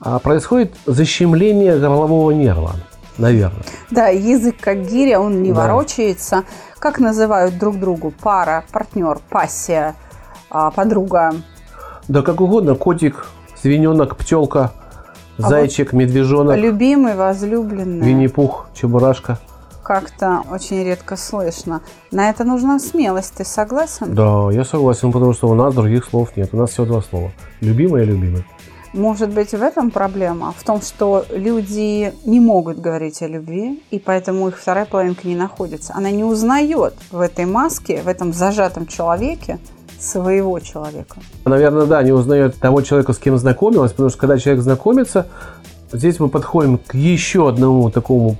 а 0.00 0.18
происходит 0.18 0.74
защемление 0.84 1.78
горлового 1.78 2.30
нерва, 2.30 2.72
наверное. 3.18 3.62
Да, 3.90 4.08
язык 4.08 4.56
как 4.60 4.86
гиря, 4.86 5.20
он 5.20 5.42
не 5.42 5.52
Да. 5.52 5.62
ворочается. 5.62 6.44
Как 6.78 6.98
называют 6.98 7.58
друг 7.58 7.78
другу 7.78 8.12
пара, 8.22 8.64
партнер, 8.72 9.18
пассия, 9.30 9.94
а, 10.50 10.70
подруга? 10.70 11.34
Да 12.08 12.22
как 12.22 12.40
угодно, 12.40 12.74
котик, 12.74 13.26
свиненок, 13.60 14.16
пчелка, 14.16 14.72
А 15.38 15.42
зайчик, 15.48 15.92
медвежонок, 15.92 16.56
Любимый, 16.56 17.14
возлюбленный. 17.14 18.06
Винни-Пух, 18.06 18.68
Чебурашка. 18.74 19.38
Как-то 19.82 20.42
очень 20.50 20.82
редко 20.84 21.16
слышно. 21.16 21.80
На 22.10 22.28
это 22.30 22.42
нужна 22.44 22.78
смелость, 22.78 23.34
ты 23.36 23.44
согласен? 23.44 24.14
Да, 24.14 24.50
я 24.50 24.64
согласен, 24.64 25.12
потому 25.12 25.32
что 25.32 25.48
у 25.48 25.54
нас 25.54 25.74
других 25.74 26.04
слов 26.04 26.36
нет. 26.36 26.50
У 26.52 26.56
нас 26.56 26.70
всего 26.70 26.86
два 26.86 27.02
слова. 27.02 27.30
Любимый 27.60 28.02
и 28.02 28.06
любимый. 28.06 28.44
Может 28.92 29.30
быть, 29.30 29.50
в 29.50 29.62
этом 29.62 29.90
проблема? 29.90 30.54
В 30.56 30.64
том, 30.64 30.80
что 30.80 31.24
люди 31.30 32.12
не 32.24 32.40
могут 32.40 32.78
говорить 32.80 33.20
о 33.22 33.28
любви, 33.28 33.82
и 33.90 33.98
поэтому 33.98 34.48
их 34.48 34.58
вторая 34.58 34.86
половинка 34.86 35.28
не 35.28 35.36
находится. 35.36 35.92
Она 35.94 36.10
не 36.10 36.24
узнает 36.24 36.94
в 37.10 37.20
этой 37.20 37.44
маске, 37.44 38.00
в 38.02 38.08
этом 38.08 38.32
зажатом 38.32 38.86
человеке 38.86 39.58
своего 39.98 40.58
человека. 40.60 41.16
Наверное, 41.44 41.86
да, 41.86 42.02
не 42.02 42.12
узнает 42.12 42.56
того 42.56 42.82
человека, 42.82 43.12
с 43.12 43.18
кем 43.18 43.36
знакомилась, 43.38 43.92
потому 43.92 44.08
что 44.10 44.18
когда 44.18 44.38
человек 44.38 44.62
знакомится, 44.62 45.26
здесь 45.92 46.18
мы 46.20 46.28
подходим 46.28 46.78
к 46.78 46.94
еще 46.94 47.48
одному 47.48 47.90
такому 47.90 48.36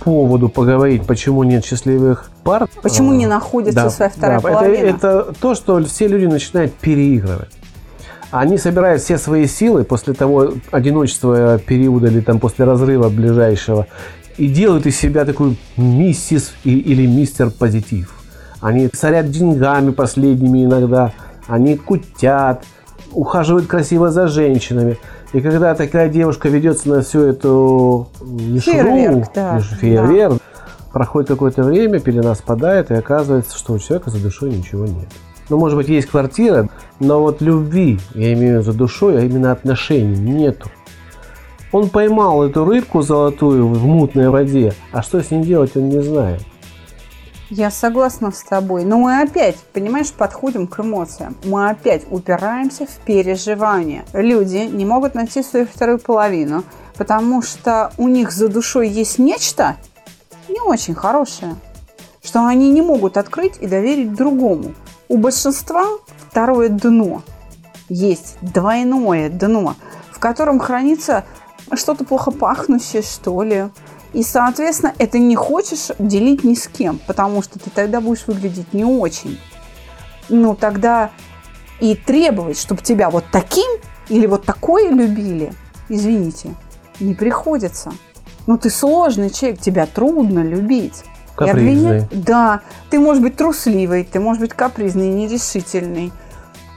поводу 0.00 0.48
поговорить, 0.48 1.06
почему 1.06 1.44
нет 1.44 1.64
счастливых 1.64 2.30
пар. 2.42 2.68
Почему 2.82 3.12
А, 3.12 3.16
не 3.16 3.26
находится 3.26 3.88
своя 3.90 4.10
вторая 4.10 4.38
это- 4.38 4.48
половина? 4.48 4.86
Это, 4.86 5.32
то, 5.40 5.54
что 5.54 5.80
все 5.84 6.08
люди 6.08 6.26
начинают 6.26 6.72
переигрывать. 6.74 7.50
Они 8.32 8.56
собирают 8.56 9.02
все 9.02 9.18
свои 9.18 9.46
силы 9.46 9.84
после 9.84 10.14
того 10.14 10.54
одиночества 10.70 11.58
периода 11.58 12.06
или 12.08 12.20
там 12.20 12.40
после 12.40 12.64
разрыва 12.64 13.10
ближайшего 13.10 13.86
и 14.38 14.48
делают 14.48 14.86
из 14.86 14.96
себя 14.96 15.26
такую 15.26 15.56
миссис 15.76 16.54
или 16.64 17.06
мистер 17.06 17.50
позитив. 17.50 18.14
Они 18.62 18.88
царят 18.88 19.30
деньгами 19.30 19.90
последними 19.90 20.64
иногда, 20.64 21.12
они 21.46 21.76
кутят, 21.76 22.64
ухаживают 23.12 23.66
красиво 23.66 24.10
за 24.10 24.28
женщинами. 24.28 24.96
И 25.34 25.42
когда 25.42 25.74
такая 25.74 26.08
девушка 26.08 26.48
ведется 26.48 26.88
на 26.88 27.02
всю 27.02 27.20
эту 27.20 28.08
мишуру, 28.22 28.78
Фейерверк, 28.78 29.28
да, 29.34 29.60
фейерверк, 29.60 30.42
проходит 30.90 31.28
какое-то 31.28 31.64
время, 31.64 32.00
пелена 32.00 32.34
спадает, 32.34 32.90
и 32.90 32.94
оказывается, 32.94 33.58
что 33.58 33.74
у 33.74 33.78
человека 33.78 34.08
за 34.08 34.22
душой 34.22 34.50
ничего 34.50 34.86
нет. 34.86 35.08
Ну, 35.48 35.58
может 35.58 35.76
быть, 35.76 35.88
есть 35.88 36.08
квартира, 36.08 36.68
но 37.00 37.20
вот 37.20 37.40
любви, 37.40 37.98
я 38.14 38.32
имею 38.32 38.62
за 38.62 38.72
душой, 38.72 39.18
а 39.18 39.24
именно 39.24 39.52
отношений 39.52 40.16
нету. 40.16 40.70
Он 41.72 41.88
поймал 41.88 42.42
эту 42.42 42.64
рыбку 42.64 43.02
золотую 43.02 43.66
в 43.66 43.86
мутной 43.86 44.28
воде, 44.28 44.74
а 44.92 45.02
что 45.02 45.22
с 45.22 45.30
ней 45.30 45.42
делать, 45.42 45.76
он 45.76 45.88
не 45.88 46.02
знает. 46.02 46.42
Я 47.54 47.70
согласна 47.70 48.30
с 48.32 48.42
тобой. 48.42 48.84
Но 48.84 48.98
мы 48.98 49.20
опять, 49.20 49.56
понимаешь, 49.74 50.10
подходим 50.10 50.66
к 50.66 50.80
эмоциям. 50.80 51.36
Мы 51.44 51.68
опять 51.68 52.02
упираемся 52.10 52.86
в 52.86 53.04
переживания. 53.04 54.04
Люди 54.14 54.70
не 54.72 54.86
могут 54.86 55.14
найти 55.14 55.42
свою 55.42 55.66
вторую 55.66 55.98
половину, 55.98 56.64
потому 56.96 57.42
что 57.42 57.92
у 57.98 58.08
них 58.08 58.32
за 58.32 58.48
душой 58.48 58.88
есть 58.88 59.18
нечто 59.18 59.76
не 60.48 60.60
очень 60.60 60.94
хорошее, 60.94 61.56
что 62.22 62.46
они 62.46 62.70
не 62.70 62.80
могут 62.80 63.16
открыть 63.16 63.58
и 63.60 63.66
доверить 63.66 64.14
другому. 64.14 64.72
У 65.12 65.18
большинства 65.18 65.84
второе 66.30 66.70
дно. 66.70 67.22
есть 67.90 68.38
двойное 68.40 69.28
дно, 69.28 69.76
в 70.10 70.18
котором 70.18 70.58
хранится 70.58 71.26
что-то 71.74 72.06
плохо 72.06 72.30
пахнущее, 72.30 73.02
что 73.02 73.42
ли. 73.42 73.68
И, 74.14 74.22
соответственно, 74.22 74.94
это 74.96 75.18
не 75.18 75.36
хочешь 75.36 75.90
делить 75.98 76.44
ни 76.44 76.54
с 76.54 76.66
кем, 76.66 76.98
потому 77.06 77.42
что 77.42 77.58
ты 77.58 77.68
тогда 77.68 78.00
будешь 78.00 78.26
выглядеть 78.26 78.72
не 78.72 78.86
очень. 78.86 79.38
Ну, 80.30 80.54
тогда 80.54 81.10
и 81.78 81.94
требовать, 81.94 82.58
чтобы 82.58 82.80
тебя 82.80 83.10
вот 83.10 83.26
таким 83.30 83.70
или 84.08 84.24
вот 84.24 84.46
такое 84.46 84.88
любили, 84.88 85.52
извините, 85.90 86.54
не 87.00 87.14
приходится. 87.14 87.92
Ну, 88.46 88.56
ты 88.56 88.70
сложный 88.70 89.28
человек, 89.28 89.60
тебя 89.60 89.84
трудно 89.84 90.38
любить. 90.38 91.04
И 91.34 91.38
Капризный. 91.38 92.00
обвинять- 92.02 92.24
Да, 92.24 92.60
ты 92.90 93.00
можешь 93.00 93.22
быть 93.22 93.36
трусливый, 93.36 94.04
ты 94.04 94.20
можешь 94.20 94.40
быть 94.40 94.52
капризный, 94.52 95.08
нерешительный, 95.08 96.12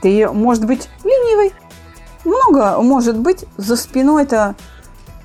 ты 0.02 0.28
может 0.28 0.64
быть 0.64 0.88
ленивый. 1.04 1.52
Много 2.24 2.80
может 2.82 3.18
быть 3.18 3.44
за 3.56 3.76
спиной 3.76 4.24
это 4.24 4.54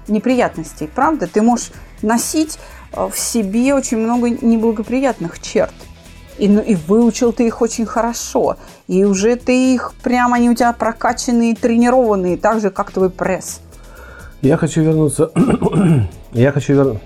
неприятностей, 0.08 0.88
правда? 0.94 1.28
Ты 1.28 1.42
можешь 1.42 1.72
носить 2.02 2.60
э, 2.94 3.08
в 3.10 3.18
себе 3.18 3.74
очень 3.74 3.98
много 3.98 4.30
неблагоприятных 4.30 5.40
черт. 5.42 5.74
И, 6.38 6.48
ну, 6.48 6.62
и 6.62 6.76
выучил 6.76 7.32
ты 7.34 7.48
их 7.48 7.62
очень 7.62 7.86
хорошо. 7.86 8.58
И 8.88 9.06
уже 9.06 9.36
ты 9.36 9.74
их 9.74 9.94
прямо, 10.04 10.36
они 10.36 10.50
у 10.50 10.54
тебя 10.56 10.74
прокачанные, 10.74 11.56
тренированные, 11.56 12.38
так 12.38 12.60
же, 12.62 12.70
как 12.70 12.92
твой 12.92 13.10
пресс. 13.10 13.62
Я 14.42 14.58
хочу 14.58 14.82
вернуться. 14.82 15.32
Я 16.34 16.52
хочу 16.52 16.74
вер... 16.74 17.00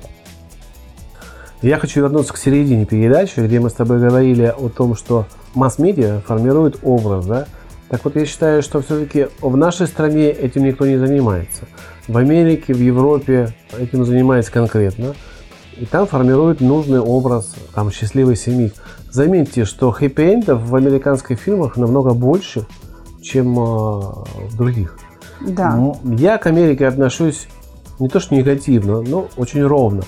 Я 1.61 1.77
хочу 1.79 2.01
вернуться 2.01 2.33
к 2.33 2.37
середине 2.37 2.85
передачи, 2.85 3.39
где 3.39 3.59
мы 3.59 3.69
с 3.69 3.73
тобой 3.73 3.99
говорили 3.99 4.53
о 4.55 4.69
том, 4.69 4.95
что 4.95 5.25
масс-медиа 5.55 6.21
формирует 6.25 6.79
образ, 6.83 7.25
да? 7.25 7.45
Так 7.89 8.03
вот, 8.03 8.15
я 8.15 8.25
считаю, 8.25 8.61
что 8.61 8.81
все-таки 8.81 9.27
в 9.41 9.55
нашей 9.55 9.87
стране 9.87 10.29
этим 10.29 10.63
никто 10.63 10.85
не 10.85 10.97
занимается. 10.97 11.63
В 12.07 12.17
Америке, 12.17 12.73
в 12.73 12.79
Европе 12.79 13.53
этим 13.77 14.05
занимается 14.05 14.51
конкретно. 14.51 15.15
И 15.77 15.85
там 15.85 16.07
формирует 16.07 16.61
нужный 16.61 16.99
образ 16.99 17.53
там, 17.73 17.91
счастливой 17.91 18.35
семьи. 18.37 18.71
Заметьте, 19.11 19.65
что 19.65 19.91
хэппи-эндов 19.91 20.57
в 20.65 20.75
американских 20.75 21.39
фильмах 21.39 21.77
намного 21.77 22.13
больше, 22.13 22.65
чем 23.21 23.57
э, 23.57 23.61
в 23.61 24.57
других. 24.57 24.97
Да. 25.41 25.75
М, 25.77 26.15
Я 26.15 26.37
к 26.37 26.47
Америке 26.47 26.87
отношусь 26.87 27.47
не 27.99 28.07
то 28.09 28.19
что 28.19 28.35
негативно, 28.35 29.01
но 29.01 29.27
очень 29.37 29.63
ровно. 29.63 30.03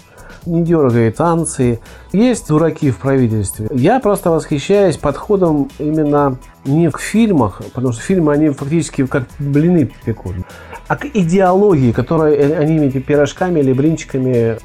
Не 0.46 0.64
дергая 0.64 1.12
танцы. 1.12 1.80
Есть 2.12 2.48
дураки 2.48 2.92
в 2.92 2.98
правительстве. 2.98 3.68
Я 3.72 4.00
просто 4.00 4.32
восхищаюсь 4.32 4.98
подходом 4.98 5.70
именно 5.80 6.38
не 6.66 6.90
к 6.92 7.00
фильмах, 7.00 7.62
потому 7.74 7.94
что 7.94 8.02
фильмы, 8.02 8.34
они 8.34 8.50
фактически 8.50 9.06
как 9.06 9.24
блины 9.40 9.90
пекут, 10.06 10.36
а 10.88 10.96
к 10.96 11.06
идеологии, 11.06 11.92
которую 11.92 12.60
они 12.60 12.78
этими 12.78 13.02
пирожками 13.02 13.60
или 13.60 13.74
блинчиками 13.74 14.58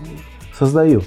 создают. 0.59 1.05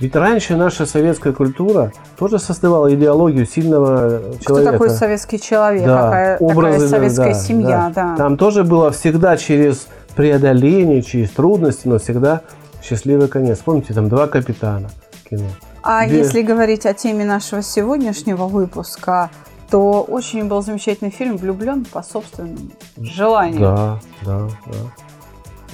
Ведь 0.00 0.14
раньше 0.14 0.56
наша 0.56 0.86
советская 0.86 1.32
культура 1.32 1.92
тоже 2.18 2.38
создавала 2.38 2.94
идеологию 2.94 3.46
сильного 3.46 4.22
человека. 4.46 4.72
такой 4.72 4.90
советский 4.90 5.40
человек? 5.40 5.86
Да, 5.86 6.02
какая, 6.02 6.38
такая 6.38 6.50
образы, 6.50 6.80
да, 6.80 6.88
советская 6.88 7.32
да, 7.32 7.34
семья? 7.34 7.92
Да. 7.92 8.16
Там 8.16 8.36
тоже 8.36 8.62
было 8.62 8.92
всегда 8.92 9.36
через 9.36 9.88
преодоление, 10.14 11.02
через 11.02 11.30
трудности, 11.30 11.88
но 11.88 11.98
всегда 11.98 12.42
счастливый 12.82 13.28
конец. 13.28 13.58
Помните, 13.58 13.94
там 13.94 14.08
два 14.08 14.26
капитана 14.26 14.90
кино. 15.28 15.46
А 15.82 16.06
Где- 16.06 16.18
если 16.18 16.42
говорить 16.42 16.86
о 16.86 16.94
теме 16.94 17.24
нашего 17.24 17.62
сегодняшнего 17.62 18.46
выпуска, 18.46 19.30
то 19.70 20.02
очень 20.02 20.48
был 20.48 20.62
замечательный 20.62 21.10
фильм 21.10 21.36
«Влюблен 21.36 21.84
по 21.84 22.02
собственному 22.02 22.70
желанию». 22.96 23.60
Да, 23.60 24.00
да, 24.24 24.48
да. 24.66 24.76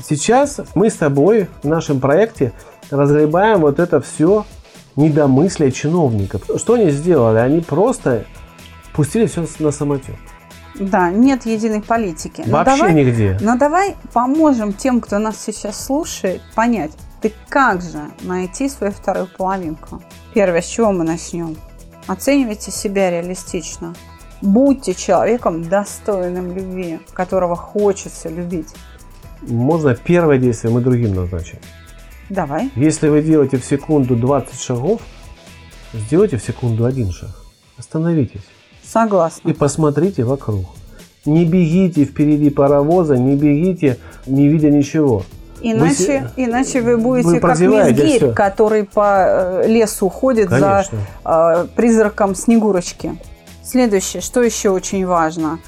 Сейчас 0.03 0.61
мы 0.75 0.91
с 0.91 0.95
тобой 0.95 1.49
в 1.63 1.69
нашем 1.69 2.01
проекте 2.01 2.53
разгребаем 2.91 3.61
вот 3.61 3.79
это 3.79 4.01
все 4.01 4.45
недомыслие 4.97 5.73
чиновников. 5.73 6.43
Что 6.57 6.75
они 6.75 6.91
сделали? 6.91 7.39
Они 7.39 7.61
просто 7.61 8.25
пустили 8.93 9.27
все 9.27 9.47
на 9.61 9.71
самотек. 9.71 10.17
Да, 10.75 11.11
нет 11.11 11.47
единой 11.47 11.83
политики. 11.83 12.43
Но 12.47 12.59
Вообще 12.59 12.77
давай, 12.77 12.95
нигде. 12.95 13.39
но 13.41 13.57
давай 13.57 13.97
поможем 14.13 14.73
тем, 14.73 15.01
кто 15.01 15.19
нас 15.19 15.41
сейчас 15.41 15.85
слушает, 15.85 16.43
понять, 16.55 16.91
ты 17.23 17.33
как 17.49 17.81
же 17.81 18.11
найти 18.23 18.69
свою 18.69 18.93
вторую 18.93 19.29
половинку. 19.29 20.03
Первое, 20.35 20.61
с 20.63 20.67
чего 20.67 20.93
мы 20.93 21.05
начнем? 21.05 21.57
Оценивайте 22.07 22.71
себя 22.71 23.11
реалистично. 23.11 23.95
Будьте 24.43 24.95
человеком, 24.95 25.63
достойным 25.63 26.55
любви, 26.55 27.01
которого 27.15 27.57
хочется 27.57 28.29
любить. 28.29 28.75
Можно 29.43 29.95
первое 29.95 30.39
действие 30.39 30.73
мы 30.73 30.81
другим 30.81 31.15
назначим. 31.15 31.59
Давай. 32.29 32.71
Если 32.75 33.09
вы 33.09 33.23
делаете 33.23 33.59
в 33.59 33.65
секунду 33.65 34.17
20 34.17 34.61
шагов, 34.61 35.01
сделайте 35.93 36.37
в 36.37 36.43
секунду 36.43 36.85
один 36.85 37.13
шаг. 37.13 37.31
Остановитесь 37.79 38.43
Согласна. 38.95 39.51
и 39.51 39.53
посмотрите 39.53 40.25
вокруг. 40.25 40.67
Не 41.27 41.45
бегите 41.45 42.05
впереди 42.05 42.51
паровоза, 42.51 43.17
не 43.17 43.35
бегите, 43.35 43.99
не 44.27 44.49
видя 44.49 44.71
ничего. 44.71 45.25
Иначе, 45.63 45.95
се- 45.95 46.31
иначе 46.37 46.81
вы 46.81 46.97
будете 46.97 47.29
вы 47.29 47.41
как 47.41 47.59
мизгирь, 47.59 48.33
который 48.33 48.85
по 48.85 49.25
э, 49.27 49.67
лесу 49.67 50.09
ходит 50.09 50.49
Конечно. 50.49 50.99
за 51.25 51.65
э, 51.65 51.67
призраком 51.75 52.35
Снегурочки. 52.35 53.17
Следующее, 53.65 54.21
что 54.21 54.43
еще 54.43 54.71
очень 54.71 55.07
важно. 55.07 55.59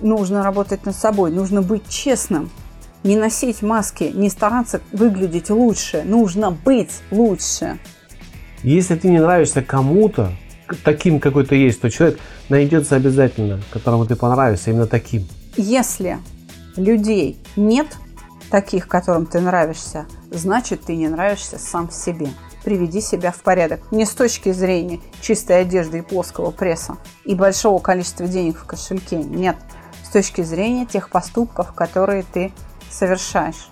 Нужно 0.00 0.42
работать 0.42 0.84
над 0.84 0.96
собой, 0.96 1.30
нужно 1.30 1.62
быть 1.62 1.88
честным. 1.88 2.50
Не 3.04 3.16
носить 3.16 3.62
маски, 3.62 4.10
не 4.12 4.28
стараться 4.28 4.80
выглядеть 4.92 5.48
лучше. 5.48 6.02
Нужно 6.04 6.50
быть 6.50 6.90
лучше. 7.10 7.78
Если 8.64 8.96
ты 8.96 9.08
не 9.08 9.20
нравишься 9.20 9.62
кому-то, 9.62 10.32
таким 10.84 11.20
какой 11.20 11.44
ты 11.44 11.56
есть, 11.56 11.80
то 11.80 11.90
человек 11.90 12.18
найдется 12.48 12.96
обязательно, 12.96 13.60
которому 13.70 14.06
ты 14.06 14.16
понравишься 14.16 14.70
именно 14.70 14.86
таким. 14.86 15.26
Если 15.56 16.18
людей 16.76 17.38
нет, 17.56 17.86
таких, 18.50 18.88
которым 18.88 19.26
ты 19.26 19.40
нравишься, 19.40 20.06
значит, 20.30 20.82
ты 20.82 20.96
не 20.96 21.08
нравишься 21.08 21.58
сам 21.58 21.90
себе. 21.90 22.28
Приведи 22.64 23.00
себя 23.00 23.30
в 23.30 23.42
порядок. 23.42 23.80
Не 23.92 24.04
с 24.04 24.10
точки 24.10 24.52
зрения 24.52 25.00
чистой 25.20 25.60
одежды 25.60 25.98
и 25.98 26.02
плоского 26.02 26.50
пресса 26.50 26.96
и 27.24 27.34
большого 27.34 27.80
количества 27.80 28.26
денег 28.26 28.58
в 28.58 28.64
кошельке. 28.64 29.16
Нет. 29.16 29.56
С 30.04 30.08
точки 30.10 30.42
зрения 30.42 30.86
тех 30.86 31.10
поступков, 31.10 31.72
которые 31.74 32.24
ты 32.24 32.52
совершаешь. 32.90 33.68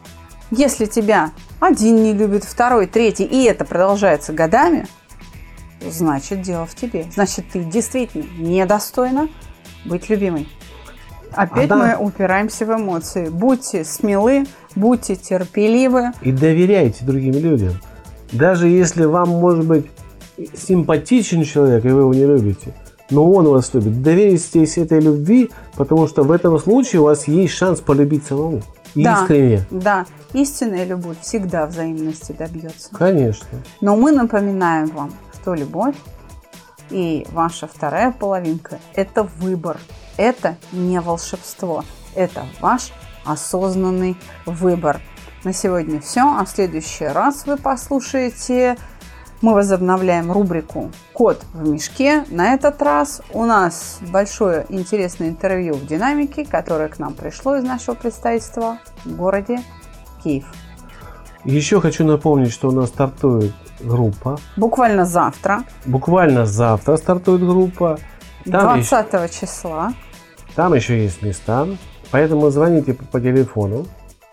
Если 0.50 0.86
тебя 0.86 1.32
один 1.58 2.02
не 2.02 2.12
любит, 2.12 2.44
второй, 2.44 2.86
третий, 2.86 3.24
и 3.24 3.44
это 3.44 3.64
продолжается 3.64 4.32
годами, 4.32 4.86
значит, 5.90 6.42
дело 6.42 6.66
в 6.66 6.74
тебе. 6.74 7.06
Значит, 7.12 7.46
ты 7.52 7.62
действительно 7.64 8.24
недостойна 8.38 9.28
быть 9.84 10.08
любимой. 10.08 10.48
Опять 11.32 11.70
А 11.70 11.74
да. 11.74 11.76
мы 11.76 12.06
упираемся 12.06 12.64
в 12.64 12.72
эмоции. 12.72 13.28
Будьте 13.28 13.84
смелы, 13.84 14.46
будьте 14.76 15.16
терпеливы. 15.16 16.12
И 16.22 16.32
доверяйте 16.32 17.04
другим 17.04 17.34
людям. 17.34 17.74
Даже 18.32 18.68
если 18.68 19.04
вам, 19.04 19.30
может 19.30 19.66
быть, 19.66 19.86
симпатичен 20.56 21.44
человек, 21.44 21.84
и 21.84 21.88
вы 21.88 22.00
его 22.00 22.14
не 22.14 22.24
любите, 22.24 22.74
но 23.10 23.30
он 23.30 23.46
вас 23.46 23.72
любит, 23.74 24.02
доверитесь 24.02 24.78
этой 24.78 25.00
любви, 25.00 25.50
потому 25.76 26.08
что 26.08 26.22
в 26.22 26.32
этом 26.32 26.58
случае 26.58 27.02
у 27.02 27.04
вас 27.04 27.28
есть 27.28 27.54
шанс 27.54 27.80
полюбить 27.80 28.24
самому. 28.24 28.62
Да. 28.94 29.22
Искренне. 29.22 29.64
Да, 29.70 30.06
истинная 30.32 30.84
любовь 30.84 31.16
всегда 31.20 31.66
взаимности 31.66 32.32
добьется. 32.32 32.90
Конечно. 32.92 33.46
Но 33.80 33.96
мы 33.96 34.12
напоминаем 34.12 34.86
вам, 34.86 35.12
что 35.44 35.52
любовь 35.52 35.96
и 36.88 37.26
ваша 37.30 37.66
вторая 37.66 38.12
половинка– 38.12 38.78
это 38.94 39.24
выбор. 39.24 39.78
Это 40.16 40.56
не 40.72 40.98
волшебство. 41.00 41.84
Это 42.14 42.46
ваш 42.60 42.92
осознанный 43.26 44.16
выбор. 44.46 45.02
На 45.44 45.52
сегодня 45.52 46.00
все. 46.00 46.22
А 46.22 46.46
в 46.46 46.48
следующий 46.48 47.04
раз 47.04 47.44
вы 47.44 47.58
послушаете 47.58 48.78
мы 49.42 49.52
возобновляем 49.52 50.32
рубрику 50.32 50.90
«Кот 51.12 51.44
в 51.52 51.68
мешке». 51.68 52.24
На 52.30 52.54
этот 52.54 52.80
раз 52.80 53.20
у 53.34 53.44
нас 53.44 53.98
большое 54.00 54.64
интересное 54.70 55.28
интервью 55.28 55.74
в 55.74 55.84
«Динамике», 55.84 56.46
которое 56.46 56.88
к 56.88 56.98
нам 56.98 57.12
пришло 57.12 57.56
из 57.56 57.64
нашего 57.64 57.94
представительства 57.94 58.78
в 59.04 59.14
городе 59.14 59.60
Киев. 60.22 60.46
Еще 61.44 61.80
хочу 61.80 62.04
напомнить, 62.04 62.52
что 62.52 62.68
у 62.68 62.72
нас 62.72 62.88
стартует 62.88 63.52
группа. 63.80 64.38
Буквально 64.56 65.04
завтра, 65.04 65.64
Буквально 65.84 66.46
завтра 66.46 66.96
стартует 66.96 67.42
группа. 67.42 67.98
Там, 68.44 68.78
еще, 68.78 69.02
20 69.02 69.40
числа, 69.40 69.92
там 70.54 70.74
еще 70.74 71.02
есть 71.02 71.22
места. 71.22 71.66
Поэтому 72.10 72.48
звоните 72.50 72.94
по, 72.94 73.20
телефону, 73.20 73.86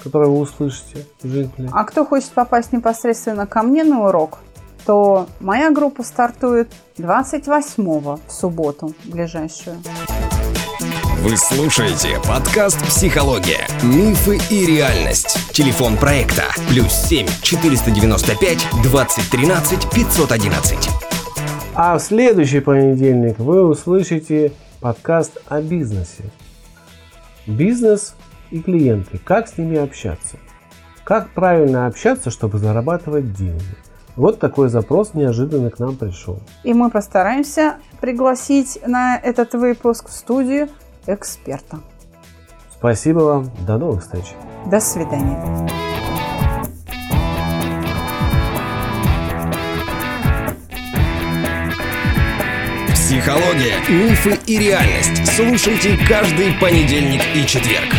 который 0.03 0.27
вы 0.27 0.39
услышите 0.39 1.05
джингле. 1.25 1.69
А 1.71 1.83
кто 1.83 2.05
хочет 2.05 2.29
попасть 2.29 2.73
непосредственно 2.73 3.47
ко 3.47 3.63
мне 3.63 3.83
на 3.83 4.07
урок, 4.07 4.37
то 4.85 5.27
моя 5.39 5.71
группа 5.71 6.03
стартует 6.03 6.71
28 6.97 7.83
в 7.83 8.19
субботу 8.27 8.93
ближайшую. 9.05 9.77
Вы 11.23 11.37
слушаете 11.37 12.17
подкаст 12.27 12.79
«Психология. 12.87 13.67
Мифы 13.83 14.39
и 14.49 14.65
реальность». 14.65 15.53
Телефон 15.53 15.95
проекта 15.95 16.45
«Плюс 16.67 16.91
7 16.93 17.27
495 17.43 18.57
2013 18.81 19.85
511». 19.85 20.89
А 21.75 21.95
в 21.95 22.01
следующий 22.01 22.59
понедельник 22.59 23.37
вы 23.37 23.63
услышите 23.63 24.51
подкаст 24.79 25.37
о 25.47 25.61
бизнесе. 25.61 26.23
Бизнес 27.45 28.15
и 28.49 28.59
клиенты. 28.59 29.19
Как 29.19 29.47
с 29.47 29.59
ними 29.59 29.77
общаться? 29.77 30.37
Как 31.03 31.29
правильно 31.35 31.85
общаться, 31.85 32.31
чтобы 32.31 32.57
зарабатывать 32.57 33.31
деньги? 33.35 33.61
Вот 34.15 34.39
такой 34.39 34.69
запрос 34.69 35.13
неожиданно 35.13 35.69
к 35.69 35.77
нам 35.77 35.97
пришел. 35.97 36.39
И 36.63 36.73
мы 36.73 36.89
постараемся 36.89 37.75
пригласить 37.99 38.79
на 38.87 39.17
этот 39.17 39.53
выпуск 39.53 40.09
в 40.09 40.11
студию 40.11 40.67
эксперта. 41.07 41.79
Спасибо 42.71 43.19
вам. 43.19 43.51
До 43.65 43.77
новых 43.77 44.01
встреч. 44.01 44.25
До 44.65 44.79
свидания. 44.79 45.37
Психология, 52.93 53.75
мифы 53.89 54.39
и 54.47 54.57
реальность. 54.57 55.27
Слушайте 55.35 55.97
каждый 56.07 56.53
понедельник 56.59 57.21
и 57.35 57.45
четверг. 57.45 57.89